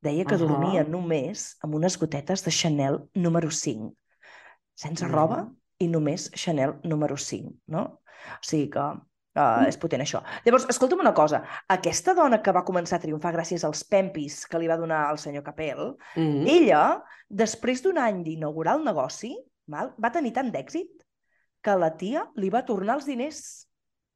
[0.02, 0.40] deia que Ahà.
[0.46, 3.92] dormia només amb unes gotetes de Chanel número 5.
[4.74, 5.44] Sense roba,
[5.80, 7.82] i només Chanel número 5, no?
[8.40, 10.22] O sigui que uh, és potent això.
[10.44, 14.58] Llavors, escolta'm una cosa, aquesta dona que va començar a triomfar gràcies als pempis que
[14.60, 16.46] li va donar el senyor Capel, Mm.
[16.48, 16.82] ella,
[17.28, 19.34] després d'un any d'inaugurar el negoci,
[19.70, 21.04] val, va tenir tant d'èxit
[21.62, 23.66] que la tia li va tornar els diners.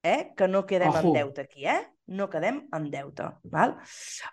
[0.05, 0.35] Eh?
[0.37, 1.01] Que no quedem Ojo.
[1.09, 1.81] en deute aquí, eh?
[2.13, 3.25] No quedem en deute.
[3.49, 3.79] Val?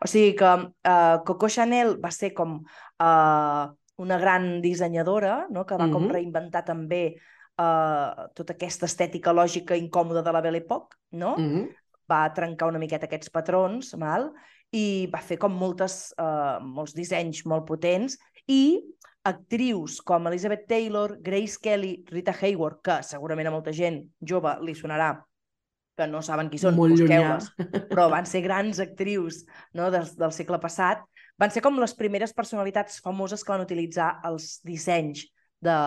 [0.03, 3.63] O sigui que uh, Coco Chanel va ser com uh,
[4.03, 5.63] una gran dissenyadora, no?
[5.65, 6.11] que va com Mhm.
[6.11, 7.15] reinventar també
[7.61, 11.35] uh, tota aquesta estètica lògica incòmoda de la Belle Époque, no?
[11.37, 11.69] Mm.
[12.11, 14.33] va trencar una miqueta aquests patrons, val?
[14.75, 18.17] i va fer com moltes, uh, molts dissenys molt potents,
[18.47, 18.81] i
[19.23, 24.73] actrius com Elizabeth Taylor, Grace Kelly, Rita Hayworth, que segurament a molta gent jove li
[24.77, 25.13] sonarà
[25.97, 27.51] que no saben qui són, busqueu-les,
[27.91, 29.43] però van ser grans actrius
[29.77, 31.03] no, del, del segle passat,
[31.41, 35.27] van ser com les primeres personalitats famoses que van utilitzar els dissenys
[35.61, 35.77] de,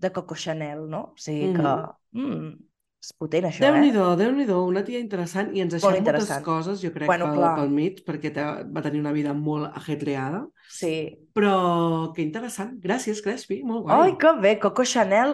[0.00, 1.10] de Coco Chanel, no?
[1.12, 1.76] O sigui que...
[2.16, 2.52] Mm,
[3.00, 3.68] és potent, això, eh?
[3.70, 7.30] Déu-n'hi-do, déu nhi déu una tia interessant i ens deixat moltes coses, jo crec, Bueno,
[7.30, 7.52] pel, clar.
[7.56, 10.42] pel mig, perquè te, va tenir una vida molt ajetreada.
[10.68, 10.92] Sí.
[11.32, 12.74] Però que interessant.
[12.82, 14.10] Gràcies, Crespi, molt guai.
[14.10, 15.32] Ai, que bé, Coco Chanel.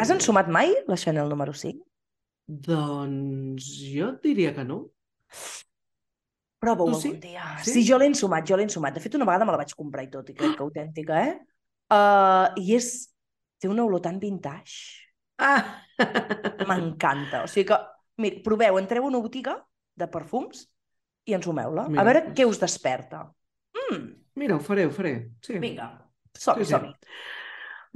[0.00, 1.84] Has ensumat mai la Chanel número 5?
[2.48, 4.86] Doncs jo et diria que no.
[6.58, 7.12] Prova-ho algun sí?
[7.20, 7.50] dia.
[7.60, 7.74] Sí?
[7.76, 7.82] Sí?
[7.86, 8.96] jo l'he ensumat, jo l'he ensumat.
[8.96, 11.36] De fet, una vegada me la vaig comprar i tot, i crec que autèntica, eh?
[11.92, 12.90] Uh, I és...
[13.58, 15.07] Té una olor tan vintage.
[15.38, 15.82] Ah!
[16.68, 17.44] M'encanta.
[17.44, 17.78] O sigui que,
[18.22, 19.56] mira, proveu, entreu a una botiga
[19.98, 20.66] de perfums
[21.28, 21.88] i ensumeu-la.
[21.94, 22.36] A veure doncs.
[22.38, 23.24] què us desperta.
[23.74, 24.06] Mm,
[24.38, 25.12] Mira, ho faré, ho faré.
[25.42, 25.58] Sí.
[25.58, 25.88] vinga,
[26.36, 26.70] som-hi, Sí, sí.
[26.70, 26.92] som-hi.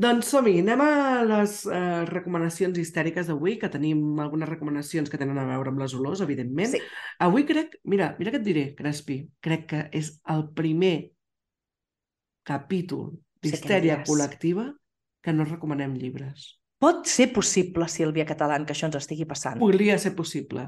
[0.03, 5.39] Doncs som-hi, anem a les eh, recomanacions histèriques d'avui, que tenim algunes recomanacions que tenen
[5.39, 6.73] a veure amb les olors, evidentment.
[6.73, 6.81] Sí.
[7.23, 11.13] Avui crec, mira, mira què et diré, Crespi, crec que és el primer
[12.43, 13.13] capítol
[13.43, 14.09] d'histèria diràs.
[14.09, 14.67] col·lectiva
[15.23, 16.57] que no recomanem llibres.
[16.83, 19.61] Pot ser possible, Sílvia Catalán, que això ens estigui passant.
[19.63, 20.65] Podria ser possible.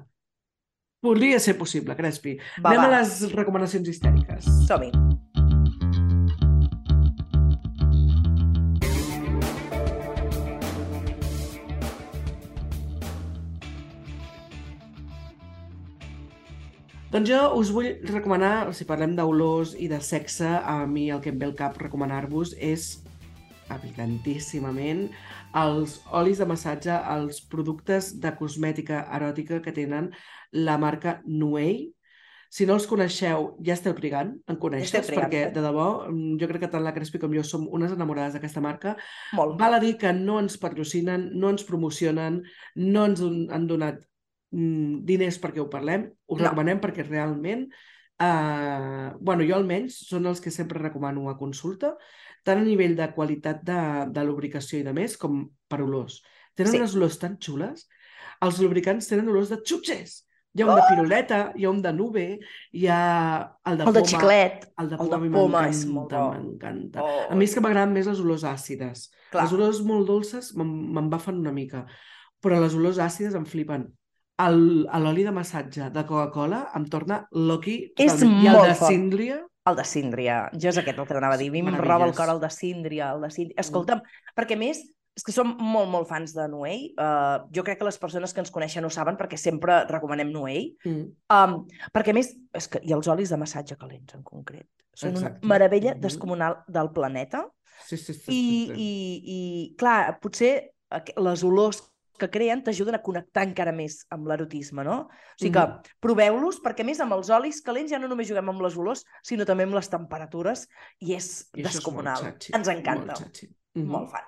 [1.02, 2.36] Podria ser possible, Crespi.
[2.62, 2.86] Va, Anem va.
[2.86, 4.46] a les recomanacions histèriques.
[4.68, 4.92] Som-hi.
[17.10, 21.34] Doncs jo us vull recomanar, si parlem d'olors i de sexe, a mi el que
[21.34, 22.88] em ve al cap recomanar-vos és,
[23.78, 25.08] evidentíssimament,
[25.60, 30.10] els olis de massatge, els productes de cosmètica eròtica que tenen
[30.52, 31.92] la marca Nuei.
[32.54, 35.52] Si no els coneixeu, ja esteu trigant en conèixer trigant, perquè, eh?
[35.54, 38.62] de debò, mm, jo crec que tant la Crespi com jo som unes enamorades d'aquesta
[38.62, 38.94] marca.
[39.34, 39.56] Molt.
[39.58, 42.44] Val a dir que no ens patrocinen, no ens promocionen,
[42.76, 43.98] no ens han donat
[44.54, 46.44] mm, diners perquè ho parlem, ho No.
[46.44, 47.66] recomanem perquè realment,
[48.22, 51.96] eh, bueno, jo almenys són els que sempre recomano a consulta,
[52.44, 53.78] tant a nivell de qualitat de,
[54.12, 56.20] de lubricació i de més, com per olors.
[56.54, 56.78] Tenen Sí.
[56.78, 57.88] unes olors tan xules.
[58.44, 60.20] Els lubricants tenen olors de xutxes.
[60.54, 60.88] Hi ha un de Oh!
[60.90, 62.38] piruleta, hi ha un de nube,
[62.72, 64.06] hi ha el de El de poma.
[64.12, 64.68] xiclet.
[64.78, 66.44] El de el poma, de a mi poma és molt m'encanta, bo.
[66.44, 67.02] m'encanta.
[67.02, 69.08] Oh, A mi és que m'agraden més les olors àcides.
[69.32, 69.42] Clar.
[69.44, 71.86] Les olors molt dolces me'n me'n bafen una mica,
[72.40, 73.88] però les olors àcides em flipen.
[74.38, 78.42] El- L'oli de massatge de Coca-Cola em torna loqui És totalment.
[78.44, 78.90] I el de fort.
[78.92, 80.50] síndria, El de síndria.
[80.52, 81.48] Jo és aquest el que t'anava a dir.
[81.48, 83.12] A mi em roba el cor el de síndria.
[83.14, 83.56] El de síndria.
[83.62, 84.02] Escolta'm,
[84.36, 84.82] perquè a més,
[85.16, 86.90] és que som molt, molt fans de Nuei.
[87.00, 90.76] Uh, jo crec que les persones que ens coneixen ho saben perquè sempre recomanem Nuei.
[90.84, 95.10] mm, Um, perquè més, és que, i els olis de massatge calents en concret, són
[95.14, 95.38] Exacte.
[95.42, 96.00] una meravella Mhm.
[96.00, 97.48] descomunal del planeta.
[97.86, 98.74] sí, sí, sí, I, sí, sí.
[98.76, 99.22] i,
[99.72, 101.82] i clar, potser aqu- les olors
[102.18, 105.08] que creen t'ajuden a connectar encara més amb l'erotisme, no?
[105.08, 105.80] O sigui que Mhm.
[106.00, 109.04] proveu-los, perquè a més amb els olis calents ja no només juguem amb les olors,
[109.22, 110.68] sinó també amb les temperatures,
[111.00, 112.16] i és I és descomunal.
[112.22, 113.06] xatxi, Ens encanta.
[113.14, 113.48] Molt xatxi.
[113.74, 113.86] Mhm.
[113.86, 114.22] Molt fan.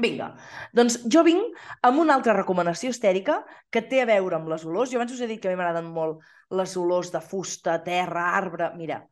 [0.00, 0.36] Vinga,
[0.72, 4.90] doncs jo vinc amb una altra recomanació histèrica que té a veure amb les olors.
[4.92, 8.36] Jo abans us he dit que a mi m'agraden molt les olors de fusta, terra,
[8.36, 8.70] arbre...
[8.76, 9.08] Mira,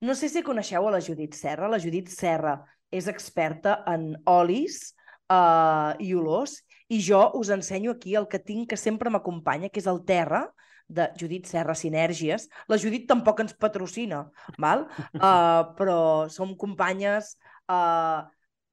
[0.00, 1.68] no sé si coneixeu a la Judit Serra.
[1.68, 4.94] La Judit Serra és experta en olis
[5.30, 9.80] uh, i olors i jo us ensenyo aquí el que tinc que sempre m'acompanya, que
[9.82, 10.48] és el terra
[10.90, 12.48] de Judit Serra Sinèrgies.
[12.66, 14.24] La Judit tampoc ens patrocina,
[14.58, 14.88] val?
[15.14, 17.36] Uh, però som companyes...
[17.70, 18.26] Uh,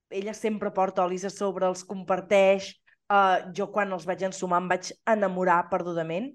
[0.09, 2.71] ella sempre porta olis a sobre, els comparteix.
[3.11, 6.29] Uh, jo quan els vaig ensumar em vaig enamorar perdudament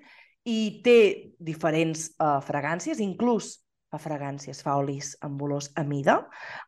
[0.48, 3.61] i té diferents uh, fragàncies, inclús
[3.92, 6.14] fa fragàncies, fa olis amb olors a mida,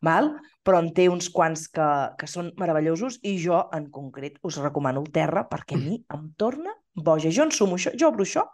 [0.04, 0.34] val?
[0.64, 1.86] però en té uns quants que,
[2.20, 6.26] que són meravellosos i jo en concret us recomano el terra perquè a mi em
[6.40, 7.30] torna boja.
[7.32, 8.44] Jo ensumo això, jo obro això,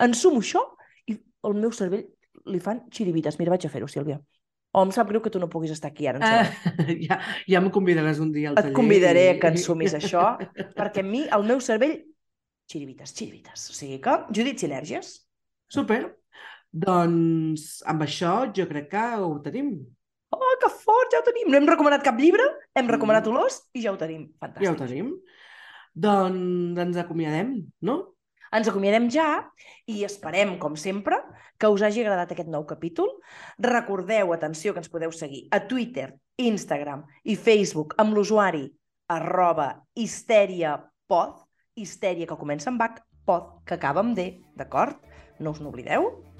[0.00, 0.62] ensumo això
[1.08, 1.16] i
[1.48, 2.04] el meu cervell
[2.52, 3.36] li fan xiribites.
[3.40, 4.18] Mira, vaig a fer-ho, Sílvia.
[4.72, 6.20] O em sap greu que tu no puguis estar aquí ara.
[6.24, 6.48] Ah,
[7.08, 8.76] ja, ja em convidaràs un dia al Et taller.
[8.76, 10.24] convidaré i- que ensumis això,
[10.76, 11.98] perquè a mi, el meu cervell,
[12.72, 13.68] xirivites, xirivites.
[13.70, 15.12] O sigui que, Judit Sinergies.
[15.68, 16.06] Super.
[16.72, 19.74] Doncs amb això jo crec que ho tenim.
[20.32, 21.50] Oh, que fort, ja ho tenim.
[21.52, 22.44] No hem recomanat cap llibre,
[22.74, 23.34] hem recomanat Mm.
[23.36, 24.32] olors i ja ho tenim.
[24.40, 24.64] Fantàstic.
[24.64, 25.12] Ja ho tenim.
[25.94, 28.14] Doncs ens acomiadem, no?
[28.52, 29.50] Ens acomiadem ja
[29.86, 31.16] i esperem, com sempre,
[31.58, 33.08] que us hagi agradat aquest nou capítol.
[33.58, 38.70] Recordeu, atenció, que ens podeu seguir a Twitter, Instagram i Facebook amb l'usuari
[39.08, 41.44] arroba histeriapod,
[41.76, 44.96] histèria que comença amb H, pod, que acaba amb D, d'acord?
[45.38, 46.31] No us n'oblideu?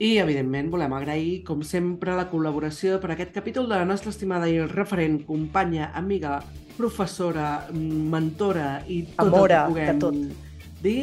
[0.00, 4.46] I, evidentment, volem agrair, com sempre, la col·laboració per aquest capítol de la nostra estimada
[4.48, 6.38] i referent, companya, amiga,
[6.78, 10.80] professora, mentora i tot Amora, el que puguem de tot.
[10.80, 11.02] dir.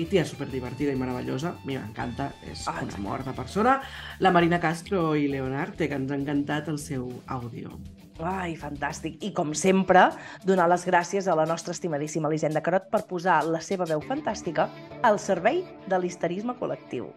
[0.00, 1.50] I tia superdivertida i meravellosa.
[1.50, 2.86] A mi m'encanta, és Ai.
[2.86, 3.82] un amor de persona.
[4.24, 7.76] La Marina Castro i Leonard, que ens ha encantat el seu àudio.
[8.24, 9.20] Ai, fantàstic.
[9.20, 10.08] I com sempre,
[10.48, 14.70] donar les gràcies a la nostra estimadíssima Elisenda Carot per posar la seva veu fantàstica
[15.02, 17.12] al servei de l'histerisme col·lectiu.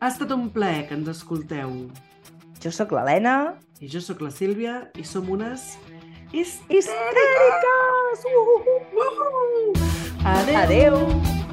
[0.00, 1.70] Ha estat un plaer que ens escolteu.
[2.62, 3.54] Jo sóc l'Helena.
[3.82, 5.74] I jo sóc la Sílvia i som unes
[6.32, 6.94] histèriques!
[6.94, 8.26] Histèriques!
[8.32, 8.58] Uh,
[8.96, 10.26] uh, uh.
[10.34, 10.60] Adéu!
[10.64, 11.43] Adéu!